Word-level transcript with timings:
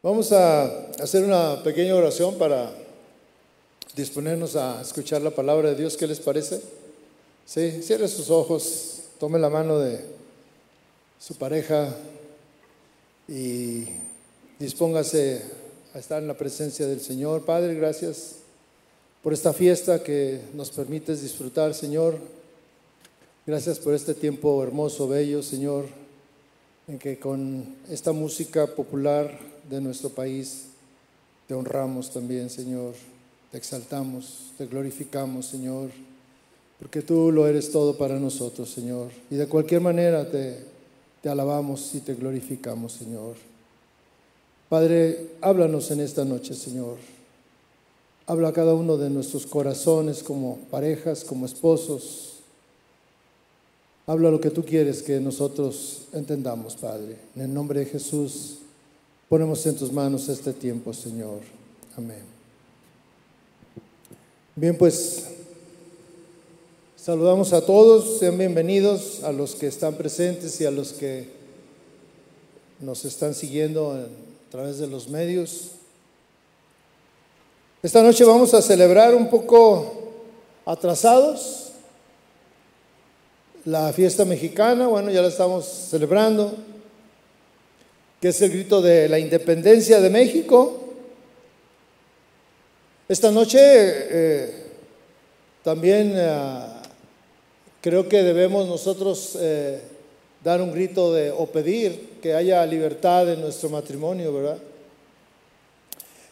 Vamos 0.00 0.30
a 0.30 0.92
hacer 1.02 1.24
una 1.24 1.60
pequeña 1.64 1.92
oración 1.96 2.38
para 2.38 2.70
disponernos 3.96 4.54
a 4.54 4.80
escuchar 4.80 5.22
la 5.22 5.32
palabra 5.32 5.70
de 5.70 5.74
Dios. 5.74 5.96
¿Qué 5.96 6.06
les 6.06 6.20
parece? 6.20 6.62
Sí, 7.44 7.82
cierre 7.82 8.06
sus 8.06 8.30
ojos, 8.30 9.00
tome 9.18 9.40
la 9.40 9.50
mano 9.50 9.80
de 9.80 9.98
su 11.18 11.34
pareja 11.34 11.96
y 13.26 13.86
dispóngase 14.60 15.42
a 15.92 15.98
estar 15.98 16.22
en 16.22 16.28
la 16.28 16.38
presencia 16.38 16.86
del 16.86 17.00
Señor. 17.00 17.44
Padre, 17.44 17.74
gracias 17.74 18.36
por 19.20 19.32
esta 19.32 19.52
fiesta 19.52 20.04
que 20.04 20.42
nos 20.54 20.70
permites 20.70 21.22
disfrutar, 21.22 21.74
Señor. 21.74 22.20
Gracias 23.44 23.80
por 23.80 23.94
este 23.94 24.14
tiempo 24.14 24.62
hermoso, 24.62 25.08
bello, 25.08 25.42
Señor, 25.42 25.86
en 26.86 27.00
que 27.00 27.18
con 27.18 27.74
esta 27.90 28.12
música 28.12 28.68
popular 28.68 29.57
de 29.68 29.80
nuestro 29.80 30.10
país 30.10 30.66
te 31.46 31.54
honramos 31.54 32.10
también, 32.10 32.50
Señor. 32.50 32.94
Te 33.50 33.58
exaltamos, 33.58 34.52
te 34.58 34.66
glorificamos, 34.66 35.46
Señor, 35.46 35.90
porque 36.78 37.00
tú 37.00 37.32
lo 37.32 37.46
eres 37.46 37.72
todo 37.72 37.96
para 37.96 38.18
nosotros, 38.18 38.70
Señor. 38.70 39.10
Y 39.30 39.36
de 39.36 39.46
cualquier 39.46 39.80
manera 39.80 40.30
te, 40.30 40.58
te 41.22 41.28
alabamos 41.28 41.94
y 41.94 42.00
te 42.00 42.14
glorificamos, 42.14 42.92
Señor. 42.92 43.36
Padre, 44.68 45.30
háblanos 45.40 45.90
en 45.90 46.00
esta 46.00 46.24
noche, 46.24 46.54
Señor. 46.54 46.98
Habla 48.26 48.48
a 48.48 48.52
cada 48.52 48.74
uno 48.74 48.98
de 48.98 49.08
nuestros 49.08 49.46
corazones 49.46 50.22
como 50.22 50.58
parejas, 50.70 51.24
como 51.24 51.46
esposos, 51.46 52.28
Habla 54.08 54.30
lo 54.30 54.40
que 54.40 54.48
tú 54.48 54.64
quieres 54.64 55.02
que 55.02 55.20
nosotros 55.20 56.04
entendamos, 56.14 56.76
Padre. 56.76 57.18
En 57.36 57.42
el 57.42 57.52
nombre 57.52 57.80
de 57.80 57.84
Jesús, 57.86 58.56
ponemos 59.28 59.64
en 59.66 59.76
tus 59.76 59.92
manos 59.92 60.28
este 60.28 60.52
tiempo, 60.52 60.92
Señor. 60.92 61.40
Amén. 61.96 62.22
Bien, 64.56 64.76
pues 64.76 65.26
saludamos 66.96 67.52
a 67.52 67.64
todos, 67.64 68.18
sean 68.18 68.38
bienvenidos 68.38 69.22
a 69.22 69.32
los 69.32 69.54
que 69.54 69.66
están 69.66 69.94
presentes 69.94 70.60
y 70.60 70.66
a 70.66 70.70
los 70.70 70.92
que 70.92 71.28
nos 72.80 73.04
están 73.04 73.34
siguiendo 73.34 73.92
a 73.92 74.06
través 74.50 74.78
de 74.78 74.86
los 74.86 75.08
medios. 75.08 75.72
Esta 77.82 78.02
noche 78.02 78.24
vamos 78.24 78.54
a 78.54 78.62
celebrar 78.62 79.14
un 79.14 79.30
poco 79.30 80.10
atrasados 80.64 81.68
la 83.64 83.92
fiesta 83.92 84.24
mexicana, 84.24 84.86
bueno, 84.86 85.10
ya 85.10 85.20
la 85.20 85.28
estamos 85.28 85.66
celebrando, 85.66 86.54
que 88.20 88.28
es 88.28 88.42
el 88.42 88.50
grito 88.50 88.82
de 88.82 89.08
la 89.08 89.18
independencia 89.18 90.00
de 90.00 90.10
México. 90.10 90.84
Esta 93.08 93.30
noche 93.30 93.58
eh, 93.60 94.54
también 95.62 96.12
eh, 96.14 96.60
creo 97.80 98.08
que 98.08 98.22
debemos 98.22 98.66
nosotros 98.66 99.36
eh, 99.40 99.80
dar 100.42 100.60
un 100.60 100.72
grito 100.72 101.12
de 101.14 101.30
o 101.30 101.46
pedir 101.46 102.18
que 102.20 102.34
haya 102.34 102.66
libertad 102.66 103.32
en 103.32 103.40
nuestro 103.40 103.70
matrimonio, 103.70 104.32
¿verdad? 104.32 104.58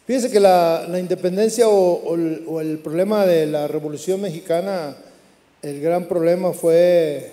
Fíjense 0.05 0.31
que 0.31 0.39
la, 0.39 0.87
independencia 0.97 1.67
o 1.67 2.15
el 2.15 2.79
problema 2.79 3.25
de 3.25 3.45
la 3.45 3.67
revolución 3.67 4.21
mexicana 4.21 4.95
el 5.61 5.81
gran 5.81 6.05
problema 6.07 6.53
fue 6.53 7.31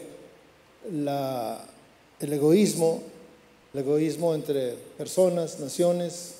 el 0.88 2.32
egoísmo, 2.32 3.02
el 3.75 3.80
egoísmo 3.80 4.34
entre 4.36 4.77
personas, 4.97 5.58
naciones. 5.58 6.36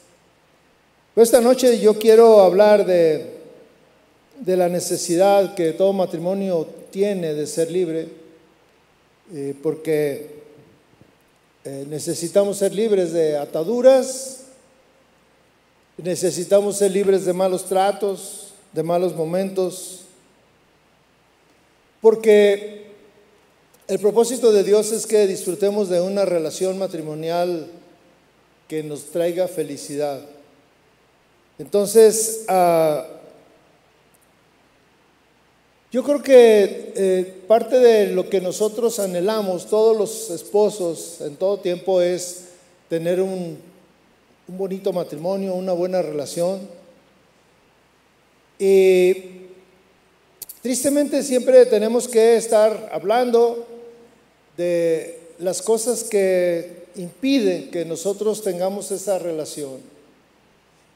esta 1.17 1.41
noche 1.41 1.81
yo 1.81 1.99
quiero 1.99 2.41
hablar 2.41 2.87
de, 2.87 3.39
de, 4.39 4.57
la 4.57 4.69
necesidad 4.69 5.55
que 5.57 5.73
todo 5.73 5.93
matrimonio 5.93 6.65
tiene 6.93 7.35
de 7.35 7.47
ser 7.49 7.73
libre, 7.73 8.07
eh, 9.33 9.53
porque 9.61 10.45
eh, 11.65 11.85
necesitamos 11.89 12.59
ser 12.59 12.73
libres 12.73 13.13
de 13.13 13.37
ataduras, 13.37 14.45
necesitamos 15.97 16.77
ser 16.77 16.93
libres 16.93 17.25
de 17.25 17.33
malos 17.33 17.65
tratos, 17.65 18.55
de 18.73 18.85
malos 18.85 19.13
momentos, 19.13 20.03
porque 22.01 22.84
el 23.87 23.99
propósito 23.99 24.53
de 24.53 24.65
Dios 24.65 24.93
es 24.93 25.07
que 25.07 25.27
disfrutemos 25.27 25.89
de 25.89 26.01
una 26.01 26.25
relación 26.25 26.79
matrimonial 26.79 27.67
que 28.69 28.83
nos 28.83 29.05
traiga 29.07 29.47
felicidad. 29.47 30.21
Entonces, 31.59 32.45
ah, 32.49 33.07
yo 35.93 36.03
creo 36.03 36.23
que 36.23 36.93
eh, 36.97 37.43
parte 37.47 37.79
de 37.79 38.09
lo 38.09 38.29
que 38.29 38.41
nosotros 38.41 38.99
anhelamos, 38.99 39.67
todos 39.67 39.97
los 39.97 40.31
esposos 40.31 41.21
en 41.21 41.37
todo 41.37 41.59
tiempo, 41.59 42.01
es 42.01 42.47
tener 42.89 43.21
un, 43.21 43.59
un 44.49 44.59
bonito 44.59 44.93
matrimonio, 44.93 45.55
una 45.55 45.73
buena 45.73 46.01
relación. 46.01 46.61
Y 48.59 49.45
Tristemente 50.65 51.23
siempre 51.23 51.67
tenemos 51.67 52.09
que 52.09 52.37
estar 52.37 52.89
hablando 52.91 53.67
de 54.57 55.21
las 55.39 55.63
cosas 55.63 56.05
que 56.05 56.85
impiden 56.97 57.71
que 57.71 57.85
nosotros 57.85 58.43
tengamos 58.43 58.91
esa 58.91 59.19
relación. 59.19 59.79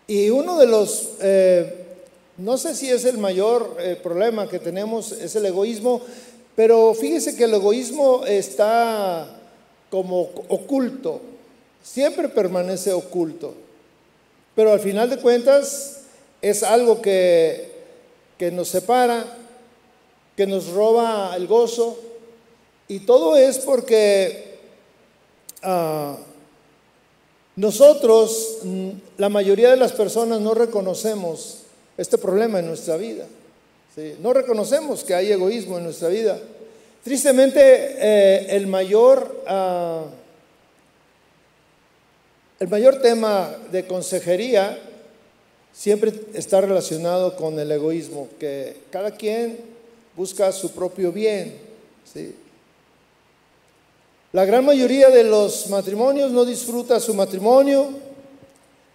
Y 0.07 0.31
uno 0.31 0.59
de 0.59 0.67
los, 0.67 1.11
eh, 1.21 1.87
no 2.39 2.57
sé 2.57 2.75
si 2.75 2.89
es 2.89 3.05
el 3.05 3.19
mayor 3.19 3.77
eh, 3.81 3.97
problema 4.01 4.49
que 4.49 4.59
tenemos, 4.59 5.13
es 5.13 5.35
el 5.37 5.47
egoísmo, 5.47 6.01
pero 6.57 6.95
fíjese 6.95 7.37
que 7.37 7.45
el 7.45 7.55
egoísmo 7.55 8.25
está 8.27 9.41
como 9.91 10.31
oculto, 10.49 11.21
siempre 11.83 12.29
permanece 12.29 12.93
oculto, 12.93 13.55
pero 14.55 14.73
al 14.73 14.81
final 14.81 15.11
de 15.11 15.19
cuentas 15.19 16.03
es 16.43 16.63
algo 16.63 17.03
que, 17.03 17.73
que 18.39 18.51
nos 18.51 18.69
separa 18.69 19.39
que 20.39 20.47
nos 20.47 20.69
roba 20.69 21.35
el 21.35 21.49
gozo. 21.49 21.99
Y 22.89 23.01
todo 23.01 23.37
es 23.37 23.59
porque 23.59 24.59
ah, 25.63 26.17
nosotros, 27.57 28.59
mm, 28.63 28.91
la 29.19 29.29
mayoría 29.29 29.71
de 29.71 29.77
las 29.77 29.93
personas, 29.93 30.41
no 30.41 30.55
reconocemos 30.55 31.59
este 31.97 32.19
problema 32.19 32.61
en 32.61 32.67
nuestra 32.67 32.97
vida. 32.97 33.27
No 34.21 34.33
reconocemos 34.33 35.03
que 35.03 35.13
hay 35.13 35.33
egoísmo 35.33 35.77
en 35.77 35.83
nuestra 35.83 36.09
vida. 36.09 36.39
Tristemente, 37.03 37.61
eh, 37.61 38.47
el 38.51 38.67
mayor... 38.69 39.43
Ah, 39.47 40.05
el 42.61 42.67
mayor 42.67 43.01
tema 43.01 43.55
de 43.71 43.87
consejería 43.87 44.77
siempre 45.73 46.13
está 46.35 46.61
relacionado 46.61 47.37
con 47.37 47.57
el 47.57 47.71
egoísmo, 47.71 48.29
que 48.41 48.79
cada 48.91 49.13
quien 49.13 49.59
busca 50.17 50.51
su 50.51 50.73
propio 50.73 51.13
bien. 51.13 51.57
La 54.39 54.45
gran 54.45 54.65
mayoría 54.65 55.11
de 55.11 55.25
los 55.25 55.69
matrimonios 55.69 56.31
no 56.31 56.45
disfruta 56.45 57.01
su 57.01 57.13
matrimonio. 57.13 57.89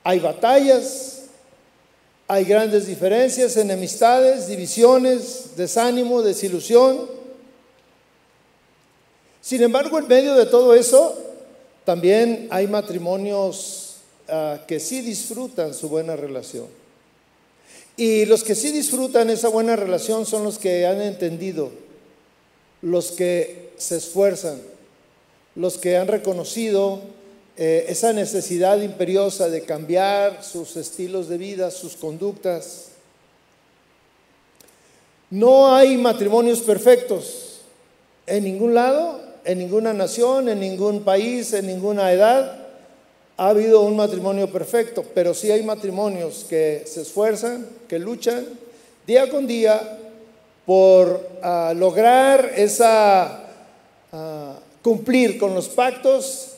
Hay 0.01 0.19
batallas, 0.19 1.23
hay 2.29 2.45
grandes 2.45 2.87
diferencias, 2.87 3.57
enemistades, 3.57 4.47
divisiones, 4.47 5.49
desánimo, 5.57 6.21
desilusión. 6.21 7.09
Sin 9.41 9.61
embargo, 9.61 9.99
en 9.99 10.07
medio 10.07 10.33
de 10.35 10.45
todo 10.45 10.75
eso, 10.75 11.13
también 11.83 12.47
hay 12.49 12.67
matrimonios 12.67 13.97
ah, 14.29 14.61
que 14.65 14.79
sí 14.79 15.01
disfrutan 15.01 15.73
su 15.73 15.89
buena 15.89 16.15
relación. 16.15 16.67
Y 17.97 18.23
los 18.27 18.45
que 18.45 18.55
sí 18.55 18.71
disfrutan 18.71 19.29
esa 19.29 19.49
buena 19.49 19.75
relación 19.75 20.25
son 20.25 20.45
los 20.45 20.57
que 20.57 20.87
han 20.87 21.01
entendido, 21.01 21.69
los 22.81 23.11
que 23.11 23.73
se 23.77 23.97
esfuerzan, 23.97 24.71
los 25.55 25.77
que 25.77 25.97
han 25.97 26.07
reconocido 26.07 27.01
eh, 27.57 27.85
esa 27.89 28.13
necesidad 28.13 28.81
imperiosa 28.81 29.49
de 29.49 29.61
cambiar 29.61 30.43
sus 30.43 30.75
estilos 30.75 31.29
de 31.29 31.37
vida, 31.37 31.71
sus 31.71 31.95
conductas. 31.95 32.89
No 35.29 35.75
hay 35.75 35.97
matrimonios 35.97 36.61
perfectos 36.61 37.61
en 38.25 38.43
ningún 38.43 38.73
lado, 38.73 39.19
en 39.45 39.59
ninguna 39.59 39.93
nación, 39.93 40.49
en 40.49 40.59
ningún 40.59 41.03
país, 41.03 41.53
en 41.53 41.67
ninguna 41.67 42.11
edad 42.11 42.63
ha 43.37 43.49
habido 43.49 43.81
un 43.81 43.95
matrimonio 43.95 44.49
perfecto, 44.51 45.03
pero 45.13 45.33
sí 45.33 45.51
hay 45.51 45.63
matrimonios 45.63 46.45
que 46.47 46.83
se 46.85 47.01
esfuerzan, 47.01 47.67
que 47.87 47.97
luchan 47.97 48.45
día 49.07 49.29
con 49.29 49.47
día 49.47 49.99
por 50.65 51.29
ah, 51.41 51.73
lograr 51.75 52.53
esa 52.55 53.42
cumplir 54.83 55.39
con 55.39 55.55
los 55.55 55.69
pactos 55.69 56.49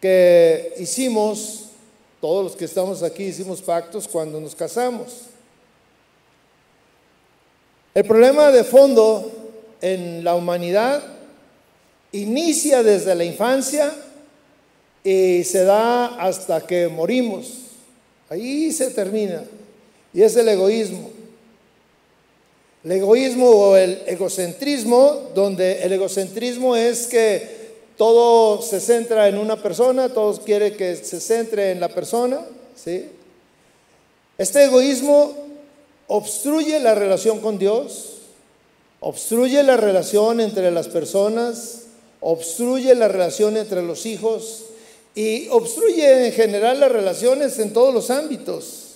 que 0.00 0.74
hicimos 0.78 1.66
Todos 2.20 2.44
los 2.44 2.56
que 2.56 2.66
estamos 2.66 3.02
aquí 3.02 3.24
hicimos 3.24 3.62
pactos 3.62 4.06
cuando 4.06 4.38
nos 4.40 4.54
casamos. 4.54 5.22
El 7.94 8.04
problema 8.04 8.50
de 8.52 8.62
fondo 8.62 9.32
en 9.80 10.22
la 10.22 10.34
humanidad 10.34 11.02
inicia 12.12 12.82
desde 12.82 13.14
la 13.14 13.24
infancia 13.24 13.90
y 15.02 15.42
se 15.44 15.64
da 15.64 16.06
hasta 16.20 16.66
que 16.66 16.88
morimos. 16.88 17.52
Ahí 18.28 18.70
se 18.70 18.90
termina. 18.90 19.42
Y 20.12 20.20
es 20.20 20.36
el 20.36 20.48
egoísmo. 20.48 21.10
El 22.84 22.92
egoísmo 22.92 23.48
o 23.48 23.76
el 23.76 24.02
egocentrismo, 24.06 25.30
donde 25.34 25.82
el 25.82 25.92
egocentrismo 25.94 26.76
es 26.76 27.06
que 27.06 27.59
todo 28.00 28.62
se 28.62 28.80
centra 28.80 29.28
en 29.28 29.36
una 29.36 29.56
persona, 29.56 30.08
todos 30.08 30.40
quieren 30.40 30.74
que 30.74 30.96
se 30.96 31.20
centre 31.20 31.70
en 31.70 31.80
la 31.80 31.90
persona. 31.90 32.40
¿sí? 32.74 33.10
Este 34.38 34.64
egoísmo 34.64 35.34
obstruye 36.06 36.80
la 36.80 36.94
relación 36.94 37.40
con 37.40 37.58
Dios, 37.58 38.20
obstruye 39.00 39.62
la 39.62 39.76
relación 39.76 40.40
entre 40.40 40.70
las 40.70 40.88
personas, 40.88 41.88
obstruye 42.20 42.94
la 42.94 43.06
relación 43.06 43.58
entre 43.58 43.82
los 43.82 44.06
hijos 44.06 44.64
y 45.14 45.48
obstruye 45.48 46.28
en 46.28 46.32
general 46.32 46.80
las 46.80 46.92
relaciones 46.92 47.58
en 47.58 47.74
todos 47.74 47.92
los 47.92 48.10
ámbitos. 48.10 48.94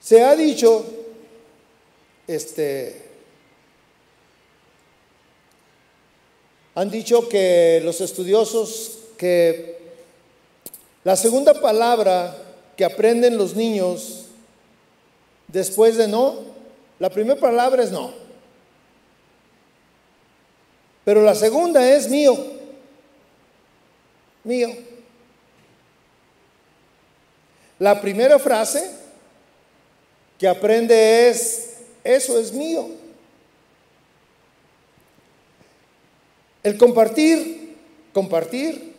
Se 0.00 0.24
ha 0.24 0.34
dicho, 0.34 0.84
este, 2.26 3.05
han 6.76 6.90
dicho 6.90 7.26
que 7.26 7.80
los 7.82 8.02
estudiosos 8.02 8.98
que 9.16 9.78
la 11.04 11.16
segunda 11.16 11.58
palabra 11.58 12.36
que 12.76 12.84
aprenden 12.84 13.38
los 13.38 13.56
niños 13.56 14.26
después 15.48 15.96
de 15.96 16.06
no, 16.06 16.36
la 16.98 17.08
primera 17.08 17.40
palabra 17.40 17.82
es 17.82 17.90
no. 17.90 18.12
Pero 21.02 21.22
la 21.22 21.34
segunda 21.34 21.90
es 21.90 22.10
mío. 22.10 22.36
Mío. 24.44 24.68
La 27.78 27.98
primera 28.02 28.38
frase 28.38 28.90
que 30.38 30.46
aprende 30.46 31.30
es, 31.30 31.76
eso 32.04 32.38
es 32.38 32.52
mío. 32.52 32.95
El 36.66 36.76
compartir, 36.76 37.76
compartir, 38.12 38.92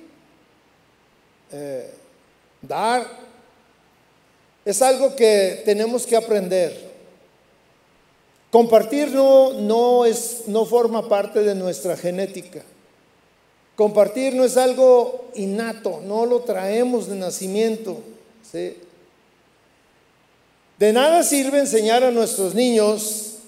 eh, 1.51 1.93
dar, 2.61 3.05
es 4.63 4.81
algo 4.81 5.13
que 5.17 5.63
tenemos 5.65 6.07
que 6.07 6.15
aprender. 6.15 6.89
Compartir 8.51 9.09
no, 9.09 9.51
no, 9.51 10.05
es, 10.05 10.43
no 10.47 10.65
forma 10.65 11.09
parte 11.09 11.41
de 11.41 11.55
nuestra 11.55 11.97
genética. 11.97 12.63
Compartir 13.75 14.33
no 14.33 14.45
es 14.45 14.55
algo 14.55 15.25
innato, 15.35 15.99
no 16.05 16.25
lo 16.25 16.43
traemos 16.43 17.09
de 17.09 17.17
nacimiento. 17.17 18.01
De 20.79 20.93
nada 20.93 21.21
sirve 21.21 21.59
enseñar 21.59 22.05
a 22.05 22.11
nuestros 22.11 22.55
niños 22.55 23.39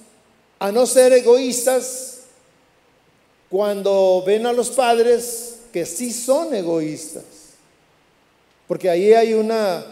a 0.60 0.74
no 0.74 0.86
ser 0.86 1.14
egoístas 1.14 2.19
cuando 3.50 4.24
ven 4.26 4.46
a 4.46 4.54
los 4.54 4.70
padres 4.70 5.56
que 5.74 5.86
sí 5.86 6.12
son 6.12 6.54
egoístas. 6.54 7.24
Porque 8.68 8.90
ahí 8.90 9.14
hay 9.14 9.34
una, 9.34 9.86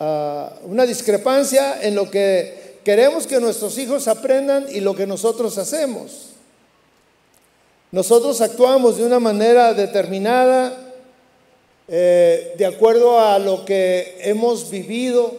ah, 0.00 0.52
una 0.64 0.84
discrepancia 0.84 1.80
en 1.82 1.94
lo 1.94 2.10
que 2.10 2.78
queremos 2.84 3.26
que 3.26 3.40
nuestros 3.40 3.78
hijos 3.78 4.08
aprendan 4.08 4.66
y 4.70 4.80
lo 4.80 4.94
que 4.96 5.06
nosotros 5.06 5.56
hacemos. 5.58 6.30
Nosotros 7.90 8.40
actuamos 8.40 8.98
de 8.98 9.04
una 9.04 9.18
manera 9.18 9.72
determinada, 9.72 10.94
eh, 11.86 12.54
de 12.58 12.66
acuerdo 12.66 13.18
a 13.18 13.38
lo 13.38 13.64
que 13.64 14.18
hemos 14.20 14.68
vivido. 14.68 15.32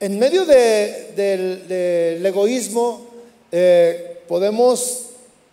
En 0.00 0.18
medio 0.18 0.46
del, 0.46 2.24
egoísmo 2.24 3.06
eh, 3.50 4.22
podemos 4.28 5.05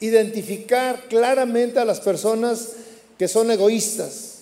identificar 0.04 1.08
claramente 1.08 1.80
a 1.80 1.86
las 1.86 2.02
personas 2.02 2.74
que 3.18 3.30
son 3.30 3.50
egoístas. 3.52 4.40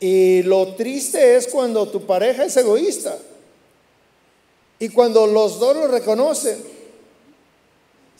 Y 0.00 0.42
lo 0.44 0.74
triste 0.74 1.36
es 1.36 1.46
cuando 1.48 1.86
tu 1.88 2.06
pareja 2.06 2.46
es 2.46 2.56
egoísta. 2.56 3.18
Y 4.78 4.88
cuando 4.88 5.26
los 5.26 5.60
dos 5.60 5.76
lo 5.76 5.86
reconocen. 5.86 6.56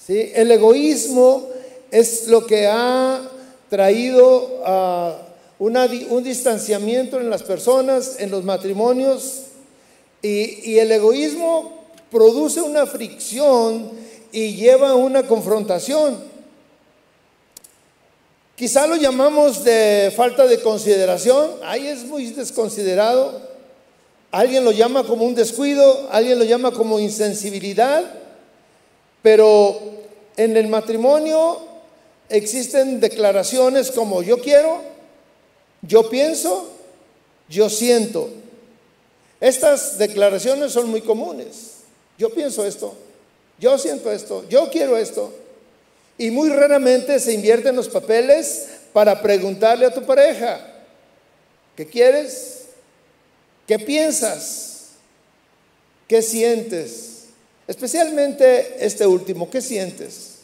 ¿sí? 0.06 0.31
El 0.35 0.50
egoísmo 0.50 1.49
es 1.91 2.29
lo 2.29 2.47
que 2.47 2.67
ha 2.67 3.26
traído 3.70 4.61
un 5.59 6.23
distanciamiento 6.23 7.19
en 7.19 7.31
las 7.31 7.43
personas, 7.43 8.17
en 8.19 8.31
los 8.31 8.44
matrimonios. 8.44 9.44
Y 10.20 10.76
el 10.76 10.93
egoísmo 10.93 11.87
produce 12.11 12.61
una 12.61 12.85
fricción 12.85 13.91
y 14.32 14.56
lleva 14.56 14.94
una 14.94 15.26
confrontación. 15.26 16.19
Quizá 18.56 18.87
lo 18.87 18.96
llamamos 18.96 19.64
de 19.64 20.12
falta 20.17 20.46
de 20.46 20.61
consideración, 20.61 21.50
ahí 21.62 21.87
es 21.87 22.05
muy 22.05 22.26
desconsiderado. 22.26 23.52
Alguien 24.31 24.64
lo 24.64 24.73
llama 24.73 25.05
como 25.05 25.25
un 25.25 25.34
descuido, 25.34 26.08
alguien 26.11 26.38
lo 26.38 26.44
llama 26.44 26.73
como 26.73 26.99
insensibilidad, 26.99 28.05
pero 29.20 29.79
en 30.37 30.56
el 30.56 30.69
matrimonio 30.69 31.61
existen 32.28 32.99
declaraciones 32.99 33.90
como 33.90 34.23
yo 34.23 34.38
quiero, 34.38 34.81
yo 35.82 36.08
pienso, 36.08 36.69
yo 37.49 37.69
siento. 37.69 38.31
Estas 39.40 39.99
declaraciones 39.99 40.73
son 40.73 40.88
muy 40.88 41.02
comunes. 41.02 41.78
Yo 42.17 42.31
pienso 42.31 42.64
esto, 42.64 42.94
yo 43.62 43.79
siento 43.79 44.11
esto, 44.11 44.44
yo 44.49 44.69
quiero 44.70 44.97
esto. 44.97 45.32
Y 46.19 46.32
muy 46.32 46.49
raramente 46.49 47.20
se 47.20 47.32
invierten 47.32 47.76
los 47.76 47.88
papeles 47.88 48.67
para 48.93 49.23
preguntarle 49.23 49.87
a 49.87 49.94
tu 49.94 50.03
pareja, 50.03 50.61
¿qué 51.76 51.87
quieres? 51.87 52.64
¿Qué 53.66 53.78
piensas? 53.78 54.88
¿Qué 56.09 56.23
sientes? 56.23 57.26
Especialmente 57.69 58.85
este 58.85 59.07
último, 59.07 59.49
¿qué 59.49 59.62
sientes? 59.62 60.38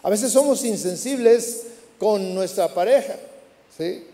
A 0.00 0.08
veces 0.08 0.30
somos 0.30 0.64
insensibles 0.64 1.62
con 1.98 2.32
nuestra 2.32 2.68
pareja, 2.72 3.16
¿sí? 3.76 4.04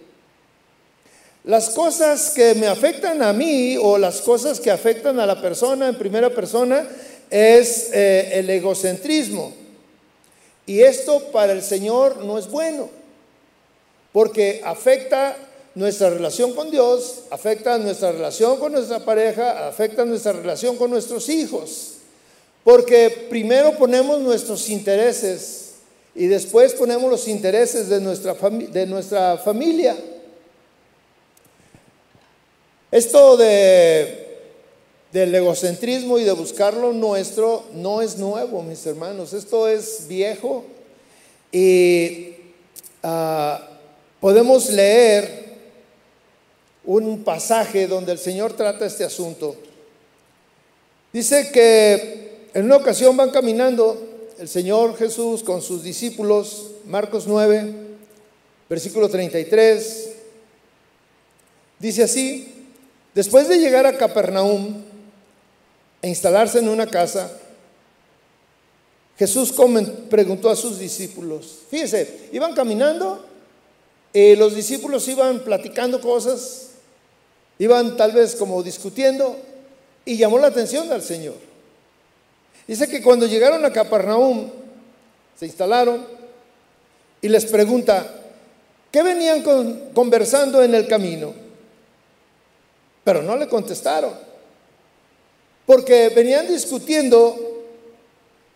Las 1.45 1.71
cosas 1.71 2.31
que 2.31 2.55
me 2.55 2.67
afectan 2.67 3.23
a 3.23 3.33
mí 3.35 3.77
o 3.77 3.99
las 3.99 4.23
cosas 4.23 4.59
que 4.59 4.71
afectan 4.71 5.21
a 5.21 5.27
la 5.27 5.41
persona 5.41 5.89
en 5.89 5.97
primera 5.97 6.31
persona 6.31 6.87
es 7.31 7.91
eh, 7.93 8.39
el 8.39 8.51
egocentrismo. 8.51 9.55
Y 10.67 10.83
esto 10.83 11.31
para 11.33 11.53
el 11.53 11.63
Señor 11.63 12.25
no 12.25 12.39
es 12.39 12.49
bueno, 12.49 12.91
porque 14.13 14.61
afecta 14.65 15.37
nuestra 15.75 16.11
relación 16.11 16.53
con 16.55 16.71
Dios, 16.71 17.23
afecta 17.31 17.79
nuestra 17.79 18.13
relación 18.13 18.59
con 18.59 18.73
nuestra 18.73 19.01
pareja, 19.05 19.69
afecta 19.69 20.05
nuestra 20.05 20.33
relación 20.33 20.77
con 20.77 20.91
nuestros 20.91 21.29
hijos. 21.29 21.95
Porque 22.65 23.27
primero 23.31 23.73
ponemos 23.79 24.21
nuestros 24.21 24.69
intereses 24.69 25.77
y 26.15 26.27
después 26.27 26.75
ponemos 26.75 27.11
los 27.11 27.27
intereses 27.29 27.89
de 27.89 28.01
nuestra, 28.01 28.35
de 28.35 28.87
nuestra 28.87 29.39
familia. 29.39 29.97
Esto 32.91 33.37
de 33.37 34.20
del 35.13 35.35
egocentrismo 35.35 36.19
y 36.19 36.25
de 36.25 36.33
buscar 36.33 36.75
lo 36.75 36.93
nuestro 36.93 37.65
no 37.75 38.01
es 38.01 38.17
nuevo, 38.17 38.63
mis 38.63 38.85
hermanos. 38.87 39.33
Esto 39.33 39.67
es 39.67 40.07
viejo 40.09 40.65
y 41.51 42.35
ah, 43.03 43.69
podemos 44.21 44.71
leer 44.71 45.51
un 46.85 47.25
pasaje 47.25 47.87
donde 47.87 48.13
el 48.13 48.19
Señor 48.19 48.53
trata 48.53 48.87
este 48.87 49.05
asunto. 49.05 49.57
Dice 51.13 51.51
que 51.53 52.49
en 52.55 52.65
una 52.65 52.77
ocasión 52.77 53.17
van 53.17 53.31
caminando 53.31 54.09
el 54.39 54.49
Señor 54.49 54.97
Jesús 54.97 55.43
con 55.43 55.61
sus 55.61 55.83
discípulos, 55.83 56.71
Marcos 56.87 57.27
9, 57.27 57.75
versículo 58.69 59.09
33. 59.09 60.13
Dice 61.81 62.05
así, 62.05 62.69
después 63.15 63.49
de 63.49 63.59
llegar 63.59 63.87
a 63.87 63.99
Capernaum, 63.99 64.83
e 66.03 66.09
instalarse 66.09 66.59
en 66.59 66.69
una 66.69 66.87
casa, 66.87 67.31
Jesús 69.19 69.53
preguntó 70.09 70.49
a 70.49 70.57
sus 70.57 70.79
discípulos, 70.79 71.59
fíjense, 71.69 72.29
iban 72.33 72.55
caminando 72.55 73.31
eh, 74.13 74.35
los 74.37 74.55
discípulos 74.55 75.07
iban 75.09 75.41
platicando 75.41 76.01
cosas, 76.01 76.71
iban 77.59 77.97
tal 77.97 78.13
vez 78.13 78.35
como 78.35 78.63
discutiendo, 78.63 79.37
y 80.05 80.17
llamó 80.17 80.39
la 80.39 80.49
atención 80.49 80.91
al 80.91 81.03
Señor. 81.03 81.37
Dice 82.67 82.89
que 82.89 83.03
cuando 83.03 83.27
llegaron 83.27 83.65
a 83.65 83.73
Capernaum, 83.73 84.51
se 85.39 85.47
instalaron 85.47 86.05
y 87.23 87.29
les 87.29 87.47
pregunta, 87.47 88.07
¿qué 88.91 89.03
venían 89.03 89.43
conversando 89.95 90.63
en 90.63 90.75
el 90.75 90.89
camino? 90.89 91.33
Pero 93.05 93.23
no 93.23 93.37
le 93.37 93.49
contestaron, 93.49 94.13
porque 95.67 96.09
venían 96.11 96.49
discutiendo 96.49 97.65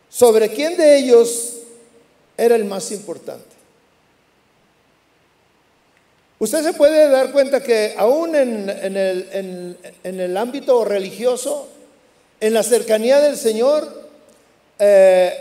sobre 0.08 0.48
quién 0.50 0.76
de 0.76 0.98
ellos 0.98 1.54
era 2.36 2.56
el 2.56 2.64
más 2.64 2.90
importante. 2.92 3.54
Usted 6.38 6.62
se 6.62 6.72
puede 6.74 7.08
dar 7.08 7.32
cuenta 7.32 7.62
que 7.62 7.94
aún 7.96 8.34
en, 8.34 8.68
el, 8.68 9.78
en 10.02 10.20
el, 10.20 10.36
ámbito 10.36 10.84
religioso, 10.84 11.68
en 12.40 12.52
la 12.52 12.62
cercanía 12.62 13.20
del 13.20 13.36
Señor, 13.36 14.04
eh, 14.78 15.32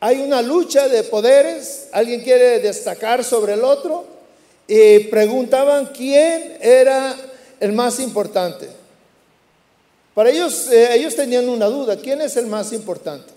hay 0.00 0.20
una 0.20 0.40
lucha 0.40 0.88
de 0.88 1.02
poderes, 1.02 1.88
alguien 1.92 2.20
quiere 2.22 2.60
destacar 2.60 3.24
sobre 3.24 3.54
el 3.54 3.64
otro 3.64 4.04
y 4.66 5.00
preguntaban 5.00 5.86
quién 5.94 6.58
era 6.60 7.16
el 7.60 7.72
más 7.72 8.00
importante. 8.00 8.68
Para 10.14 10.30
ellos, 10.30 10.68
eh, 10.70 10.94
ellos 10.94 11.16
tenían 11.16 11.48
una 11.48 11.66
duda, 11.66 11.96
¿quién 11.96 12.20
es 12.20 12.36
el 12.36 12.46
más 12.46 12.72
importante? 12.72 13.32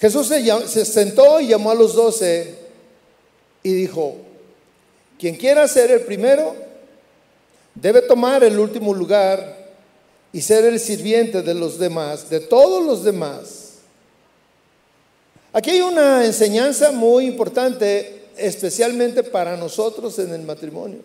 Jesús 0.00 0.26
se, 0.26 0.68
se 0.68 0.84
sentó 0.84 1.38
y 1.38 1.48
llamó 1.48 1.70
a 1.70 1.74
los 1.74 1.94
doce 1.94 2.56
y 3.62 3.72
dijo, 3.72 4.16
quien 5.18 5.36
quiera 5.36 5.68
ser 5.68 5.90
el 5.90 6.00
primero, 6.00 6.56
debe 7.74 8.02
tomar 8.02 8.42
el 8.42 8.58
último 8.58 8.94
lugar 8.94 9.70
y 10.32 10.40
ser 10.40 10.64
el 10.64 10.80
sirviente 10.80 11.42
de 11.42 11.54
los 11.54 11.78
demás, 11.78 12.28
de 12.30 12.40
todos 12.40 12.84
los 12.84 13.04
demás. 13.04 13.74
Aquí 15.52 15.70
hay 15.70 15.82
una 15.82 16.24
enseñanza 16.24 16.90
muy 16.90 17.26
importante, 17.26 18.24
especialmente 18.36 19.22
para 19.22 19.56
nosotros 19.56 20.18
en 20.18 20.32
el 20.32 20.42
matrimonio. 20.42 21.00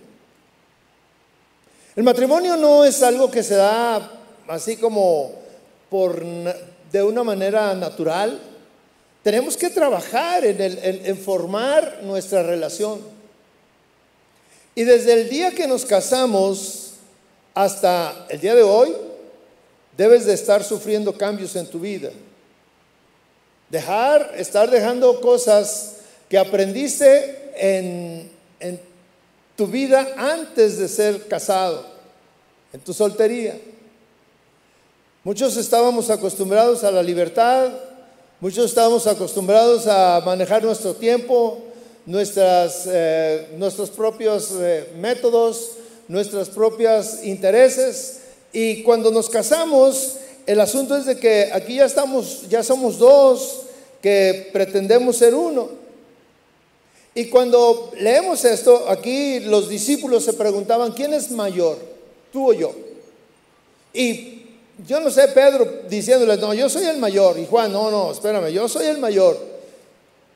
El 1.97 2.03
matrimonio 2.03 2.55
no 2.57 2.85
es 2.85 3.01
algo 3.01 3.31
que 3.31 3.41
se 3.41 3.55
da 3.55 4.11
así 4.47 4.77
como 4.77 5.31
por, 5.89 6.23
de 6.91 7.01
una 7.01 7.23
manera 7.23 7.73
natural. 7.73 8.39
Tenemos 9.23 9.57
que 9.57 9.71
trabajar 9.71 10.45
en, 10.45 11.17
formar 11.17 12.01
nuestra 12.03 12.43
relación. 12.43 13.01
Y 14.75 14.83
desde 14.83 15.13
el 15.13 15.27
día 15.27 15.49
que 15.49 15.67
nos 15.67 15.85
casamos 15.85 16.91
hasta 17.55 18.27
el 18.29 18.41
día 18.41 18.53
de 18.53 18.61
hoy, 18.61 18.95
debes 19.97 20.27
de 20.27 20.35
estar 20.35 20.63
sufriendo 20.63 21.17
cambios 21.17 21.55
en 21.55 21.65
tu 21.65 21.79
vida. 21.79 22.11
Dejar, 23.71 24.35
estar 24.37 24.69
dejando 24.69 25.19
cosas 25.19 25.95
que 26.29 26.37
aprendiste 26.37 27.53
en, 27.55 28.29
en 28.59 28.86
tu 29.57 29.65
vida 29.65 30.13
antes 30.17 30.77
de 30.77 30.87
ser 30.87 31.27
casado, 31.27 31.83
en 32.71 32.79
tu 32.79 32.93
soltería. 32.93 33.59
Muchos 35.23 35.57
estábamos 35.57 36.11
acostumbrados 36.11 36.83
a 36.83 36.91
la 36.91 37.01
libertad, 37.01 37.71
muchos 38.39 38.65
estábamos 38.65 39.07
acostumbrados 39.07 39.87
a 39.87 40.21
manejar 40.23 40.63
nuestro 40.63 40.93
tiempo, 40.93 41.57
nuestras, 42.05 42.83
eh, 42.85 43.47
nuestros 43.57 43.89
propios 43.89 44.53
eh, 44.59 44.91
métodos, 44.95 45.71
nuestros 46.07 46.49
propios 46.49 47.23
intereses. 47.23 48.19
Y 48.53 48.83
cuando 48.83 49.09
nos 49.09 49.27
casamos, 49.27 50.17
el 50.45 50.61
asunto 50.61 50.95
es 50.95 51.07
de 51.07 51.17
que 51.17 51.49
aquí 51.51 51.77
ya 51.77 51.85
estamos, 51.85 52.47
ya 52.47 52.61
somos 52.61 52.99
dos 52.99 53.63
que 54.03 54.51
pretendemos 54.53 55.17
ser 55.17 55.33
uno. 55.33 55.86
Y 57.17 57.29
cuando 57.29 57.89
leemos 57.97 58.45
esto, 58.45 58.87
aquí 58.87 59.39
los 59.39 59.67
discípulos 59.67 60.23
se 60.23 60.33
preguntaban, 60.33 60.91
¿quién 60.91 61.15
es 61.15 61.31
mayor? 61.31 61.79
¿Tú 62.31 62.51
o 62.51 62.53
yo? 62.53 62.75
Y 63.91 64.43
yo 64.87 64.99
no 64.99 65.09
sé, 65.09 65.27
Pedro 65.29 65.67
diciéndoles, 65.89 66.37
no, 66.37 66.53
yo 66.53 66.69
soy 66.69 66.85
el 66.85 66.99
mayor. 66.99 67.39
Y 67.39 67.47
Juan, 67.47 67.73
no, 67.73 67.89
no, 67.89 68.11
espérame, 68.11 68.49
yo 68.49 68.69
soy 68.69 68.85
el 68.85 68.99
mayor. 68.99 69.35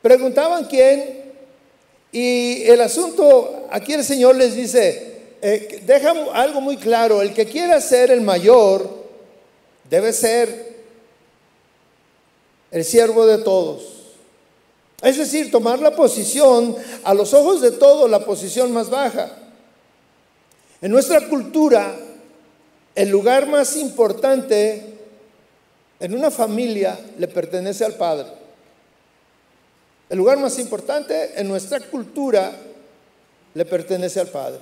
Preguntaban 0.02 0.66
quién 0.66 1.22
y 2.12 2.64
el 2.64 2.82
asunto, 2.82 3.68
aquí 3.70 3.94
el 3.94 4.04
Señor 4.04 4.36
les 4.36 4.56
dice, 4.56 5.20
eh, 5.40 5.84
deja 5.86 6.16
algo 6.34 6.62
muy 6.62 6.78
claro, 6.78 7.22
el 7.22 7.32
que 7.36 7.46
quiera 7.46 7.80
ser 7.80 8.10
el 8.10 8.22
mayor 8.22 8.90
debe 9.88 10.12
ser 10.14 10.78
el 12.72 12.84
siervo 12.84 13.28
de 13.28 13.38
todos. 13.38 14.01
Es 15.02 15.18
decir, 15.18 15.50
tomar 15.50 15.80
la 15.80 15.96
posición, 15.96 16.76
a 17.04 17.14
los 17.14 17.34
ojos 17.34 17.62
de 17.62 17.72
todos, 17.72 18.10
la 18.10 18.24
posición 18.24 18.72
más 18.72 18.90
baja. 18.90 19.32
En 20.82 20.92
nuestra 20.92 21.28
cultura, 21.28 21.96
el 22.94 23.10
lugar 23.10 23.48
más 23.48 23.76
importante 23.76 24.98
en 26.00 26.16
una 26.16 26.32
familia 26.32 27.00
le 27.18 27.28
pertenece 27.28 27.86
al 27.86 27.94
padre. 27.94 28.42
El 30.12 30.18
lugar 30.18 30.38
más 30.40 30.60
importante 30.60 31.40
en 31.40 31.48
nuestra 31.48 31.80
cultura 31.80 32.52
le 33.54 33.64
pertenece 33.66 34.20
al 34.20 34.28
Padre. 34.28 34.60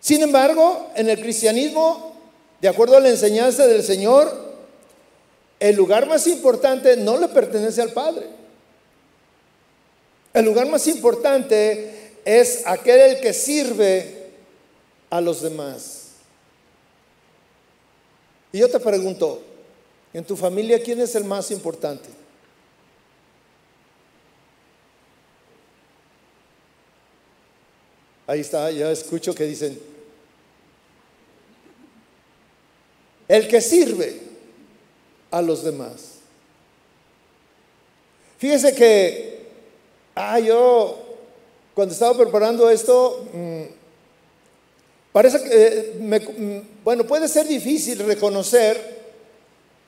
Sin 0.00 0.22
embargo, 0.22 0.90
en 0.94 1.08
el 1.08 1.18
cristianismo, 1.18 2.14
de 2.60 2.68
acuerdo 2.68 2.98
a 2.98 3.00
la 3.00 3.08
enseñanza 3.08 3.66
del 3.66 3.82
Señor, 3.82 4.41
el 5.62 5.76
lugar 5.76 6.08
más 6.08 6.26
importante 6.26 6.96
no 6.96 7.16
le 7.18 7.28
pertenece 7.28 7.80
al 7.80 7.92
Padre. 7.92 8.26
El 10.34 10.44
lugar 10.44 10.66
más 10.66 10.88
importante 10.88 12.14
es 12.24 12.66
aquel 12.66 13.00
el 13.00 13.20
que 13.20 13.32
sirve 13.32 14.32
a 15.08 15.20
los 15.20 15.40
demás. 15.40 16.14
Y 18.50 18.58
yo 18.58 18.68
te 18.68 18.80
pregunto, 18.80 19.40
en 20.12 20.24
tu 20.24 20.36
familia, 20.36 20.82
¿quién 20.82 21.00
es 21.00 21.14
el 21.14 21.22
más 21.22 21.52
importante? 21.52 22.08
Ahí 28.26 28.40
está, 28.40 28.68
ya 28.72 28.90
escucho 28.90 29.32
que 29.32 29.44
dicen, 29.44 29.78
el 33.28 33.46
que 33.46 33.60
sirve 33.60 34.31
a 35.32 35.42
los 35.42 35.64
demás. 35.64 36.18
Fíjese 38.38 38.72
que, 38.74 39.46
ah, 40.14 40.38
yo 40.38 40.98
cuando 41.74 41.92
estaba 41.92 42.16
preparando 42.16 42.70
esto, 42.70 43.26
mm, 43.32 43.62
parece 45.12 45.42
que, 45.42 45.50
eh, 45.50 45.94
mm, 45.98 46.84
bueno, 46.84 47.04
puede 47.04 47.26
ser 47.26 47.48
difícil 47.48 47.98
reconocer, 47.98 49.00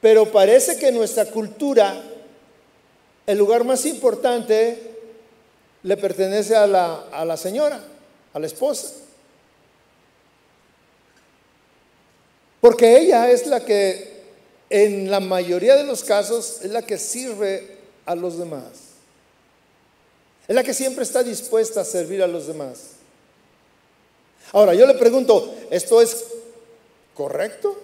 pero 0.01 0.33
parece 0.33 0.77
que 0.79 0.89
en 0.89 0.97
nuestra 0.97 1.27
cultura 1.27 2.03
el 3.27 3.39
lugar 3.39 3.63
más 3.63 3.87
importante 3.87 4.79
le 5.85 5.97
pertenece 5.97 6.57
a 6.57 6.67
la, 6.67 7.05
a 7.13 7.25
la 7.25 7.37
señora 7.37 7.81
a 8.35 8.41
la 8.41 8.47
esposa. 8.47 8.93
Porque 12.61 12.99
ella 12.99 13.31
es 13.31 13.47
la 13.47 13.65
que, 13.65 14.14
en 14.75 15.09
la 15.09 15.21
mayoría 15.21 15.77
de 15.77 15.85
los 15.85 16.03
casos, 16.03 16.59
es 16.65 16.71
la 16.73 16.83
que 16.83 16.99
sirve 16.99 17.77
a 18.07 18.17
los 18.17 18.37
demás. 18.39 18.65
Es 20.49 20.55
la 20.57 20.65
que 20.65 20.75
siempre 20.75 21.05
está 21.05 21.23
dispuesta 21.23 21.83
a 21.83 21.85
servir 21.85 22.21
a 22.25 22.27
los 22.27 22.49
demás. 22.49 22.95
Ahora, 24.51 24.75
yo 24.75 24.85
le 24.85 24.95
pregunto, 24.95 25.55
¿esto 25.71 26.03
es 26.03 26.25
correcto? 27.15 27.79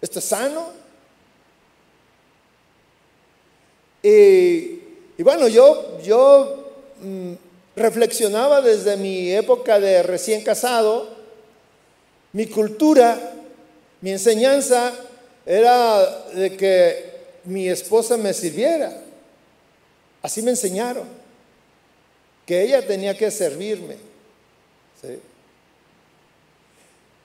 ¿Esto 0.00 0.20
es 0.20 0.24
sano? 0.24 0.68
Y, 4.04 5.20
bueno, 5.20 5.48
yo, 5.48 5.98
yo 6.00 6.74
mm, 7.02 7.32
reflexionaba 7.74 8.60
desde 8.60 8.96
mi 8.96 9.32
época 9.32 9.80
de 9.80 10.04
recién 10.04 10.44
casado, 10.44 11.08
mi 12.32 12.46
cultura, 12.46 13.32
mi 14.00 14.12
enseñanza 14.12 14.94
era 15.44 16.26
de 16.34 16.56
que 16.56 17.12
mi 17.44 17.68
esposa 17.68 18.16
me 18.16 18.32
sirviera. 18.32 18.92
Así 20.22 20.42
me 20.42 20.50
enseñaron, 20.50 21.08
que 22.46 22.62
ella 22.62 22.86
tenía 22.86 23.16
que 23.16 23.30
servirme. 23.30 23.96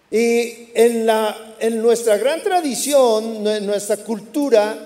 Y 0.09 0.69
en, 0.73 1.05
la, 1.05 1.55
en 1.59 1.81
nuestra 1.81 2.17
gran 2.17 2.41
tradición, 2.41 3.45
en 3.45 3.65
nuestra 3.65 3.97
cultura, 3.97 4.77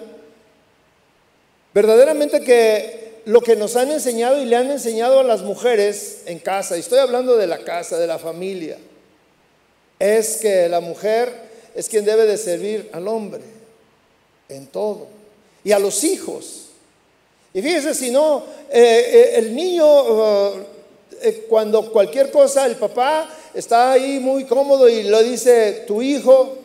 verdaderamente 1.74 2.42
que 2.42 3.22
lo 3.26 3.42
que 3.42 3.56
nos 3.56 3.76
han 3.76 3.92
enseñado 3.92 4.42
y 4.42 4.46
le 4.46 4.56
han 4.56 4.72
enseñado 4.72 5.20
a 5.20 5.24
las 5.24 5.42
mujeres 5.42 6.24
en 6.26 6.40
casa, 6.40 6.76
y 6.76 6.80
estoy 6.80 7.00
hablando 7.00 7.38
de 7.38 7.48
la 7.48 7.60
casa, 7.60 7.98
de 7.98 8.08
la 8.08 8.18
familia, 8.18 8.78
es 10.00 10.38
que 10.38 10.68
la 10.68 10.80
mujer 10.80 11.51
es 11.76 11.88
quien 11.88 12.06
debe 12.06 12.26
de 12.26 12.38
servir 12.38 12.90
al 12.94 13.08
hombre 13.08 13.42
en 14.50 14.68
todo 14.68 15.08
y 15.64 15.72
a 15.72 15.80
los 15.80 16.04
hijos. 16.04 16.68
Y 17.54 17.62
fíjese, 17.62 17.94
si 17.94 18.12
no, 18.12 18.44
eh, 18.70 19.10
eh, 19.14 19.32
el 19.36 19.56
niño, 19.56 19.86
eh, 21.22 21.46
cuando 21.50 21.92
cualquier 21.92 22.32
cosa, 22.32 22.66
el 22.66 22.76
papá 22.76 23.30
está 23.54 23.92
ahí 23.92 24.20
muy 24.20 24.46
cómodo 24.46 24.88
y 24.88 25.04
lo 25.04 25.22
dice, 25.22 25.84
tu 25.86 26.02
hijo, 26.02 26.58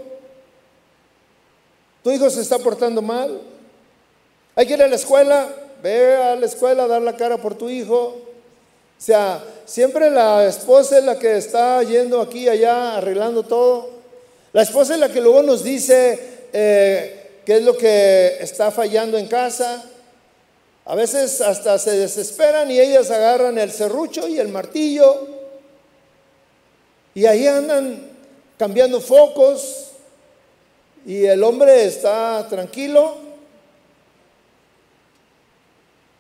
tu 2.03 2.11
hijo 2.11 2.31
se 2.31 2.41
está 2.41 2.59
portando 2.59 3.03
mal, 3.03 3.41
hay 4.55 4.67
que 4.67 4.75
ir 4.75 4.83
a 4.83 4.89
la 4.89 4.97
escuela, 4.97 5.53
ve 5.83 6.17
a 6.17 6.37
la 6.37 6.47
escuela 6.47 6.87
dar 6.87 7.03
la 7.03 7.17
cara 7.17 7.37
por 7.37 7.57
tu 7.57 7.69
hijo. 7.69 8.17
O 8.99 9.03
sea, 9.03 9.45
siempre 9.67 10.09
la 10.09 10.47
esposa 10.47 10.99
es 10.99 11.05
la 11.05 11.19
que 11.19 11.37
está 11.37 11.83
yendo 11.83 12.21
aquí 12.21 12.45
y 12.45 12.49
allá 12.49 12.97
arreglando 12.97 13.43
todo. 13.43 13.96
La 14.53 14.63
esposa 14.63 14.95
es 14.95 15.01
la 15.01 15.11
que 15.11 15.21
luego 15.21 15.43
nos 15.43 15.63
dice 15.63 16.49
qué 16.53 17.57
es 17.57 17.63
lo 17.63 17.77
que 17.77 18.39
está 18.41 18.71
fallando 18.71 19.19
en 19.19 19.27
casa. 19.27 19.85
A 20.85 20.95
veces 20.95 21.41
hasta 21.41 21.79
se 21.79 21.99
desesperan 21.99 22.71
y 22.71 22.79
ellas 22.81 23.11
agarran 23.11 23.59
el 23.59 23.73
serrucho 23.73 24.29
y 24.29 24.39
el 24.39 24.49
martillo 24.49 25.27
y 27.15 27.27
ahí 27.27 27.47
andan 27.47 28.11
cambiando 28.59 29.01
focos 29.01 29.91
y 31.05 31.25
el 31.25 31.43
hombre 31.43 31.87
está 31.87 32.47
tranquilo 32.49 33.17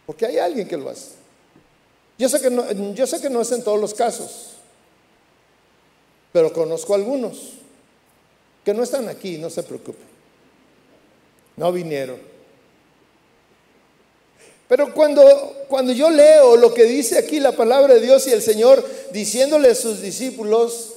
porque 0.05 0.27
hay 0.27 0.39
alguien 0.39 0.67
que 0.67 0.77
lo 0.77 0.91
hace. 0.91 1.13
Yo 2.19 2.29
sé 2.29 2.41
que 2.41 2.51
no, 2.51 2.93
yo 2.95 3.07
sé 3.07 3.21
que 3.21 3.29
no 3.29 3.43
es 3.43 3.53
en 3.53 3.63
todos 3.63 3.81
los 3.81 3.95
casos, 3.95 4.53
pero 6.33 6.53
conozco 6.53 6.95
algunos 6.95 7.53
que 8.67 8.75
no 8.75 8.83
están 8.83 9.09
aquí, 9.09 9.39
no 9.39 9.49
se 9.49 9.63
preocupen. 9.63 10.09
No 11.57 11.71
vinieron. 11.71 12.19
Pero 14.67 14.93
cuando, 14.93 15.23
cuando 15.69 15.93
yo 15.93 16.11
leo 16.11 16.57
lo 16.57 16.75
que 16.75 16.83
dice 16.83 17.17
aquí 17.17 17.39
la 17.39 17.53
palabra 17.53 17.95
de 17.95 18.01
Dios 18.01 18.27
y 18.27 18.33
el 18.33 18.43
Señor 18.43 18.85
diciéndole 19.13 19.69
a 19.69 19.75
sus 19.77 20.03
discípulos, 20.03 20.95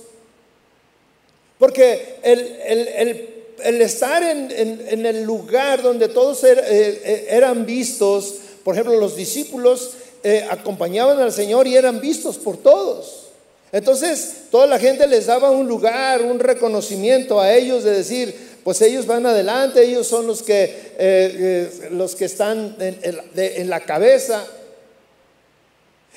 porque 1.60 2.16
el, 2.24 3.82
estar 3.82 4.24
en, 4.24 5.06
el 5.06 5.22
lugar 5.22 5.84
donde 5.84 6.08
todos 6.10 6.44
er, 6.44 6.58
eh, 6.58 7.02
eh, 7.06 7.28
eran 7.30 7.68
vistos, 7.68 8.34
por 8.64 8.74
ejemplo, 8.74 9.00
los 9.00 9.16
discípulos 9.16 9.92
eh, 10.24 10.44
acompañaban 10.50 11.20
al 11.20 11.32
Señor 11.32 11.68
y 11.68 11.76
eran 11.76 12.02
vistos 12.02 12.40
por 12.40 12.58
todos. 12.58 13.29
Entonces, 13.72 14.46
toda 14.50 14.66
la 14.66 14.80
gente 14.80 15.06
les 15.08 15.28
daba 15.28 15.52
un 15.52 15.68
lugar, 15.68 16.24
un 16.24 16.40
reconocimiento 16.40 17.40
a 17.40 17.54
ellos 17.54 17.84
de 17.84 17.92
decir, 17.92 18.36
pues 18.64 18.82
ellos 18.82 19.06
van 19.06 19.26
adelante, 19.26 19.84
ellos 19.84 20.08
son 20.08 20.28
los 20.28 20.44
que, 20.44 20.64
eh, 20.64 20.98
eh, 20.98 21.90
los 21.92 22.16
que 22.16 22.26
están 22.26 22.76
en, 22.80 23.70
la 23.70 23.80
cabeza. 23.82 24.46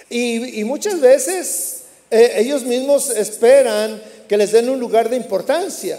Y, 0.08 0.64
muchas 0.64 1.00
veces 1.00 1.82
eh, 2.10 2.34
ellos 2.36 2.64
mismos 2.64 3.10
esperan 3.10 4.02
que 4.28 4.36
les 4.36 4.52
den 4.52 4.68
un 4.68 4.80
lugar 4.80 5.08
de 5.08 5.16
importancia. 5.16 5.98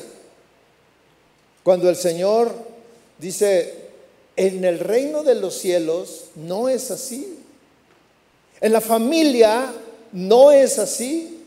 Cuando 1.63 1.89
el 1.89 1.95
Señor 1.95 2.53
dice, 3.19 3.73
en 4.35 4.65
el 4.65 4.79
reino 4.79 5.23
de 5.23 5.35
los 5.35 5.55
cielos 5.57 6.25
no 6.35 6.67
es 6.67 6.91
así. 6.91 7.39
En 8.59 8.73
la 8.73 8.81
familia 8.81 9.71
no 10.11 10.51
es 10.51 10.79
así. 10.79 11.42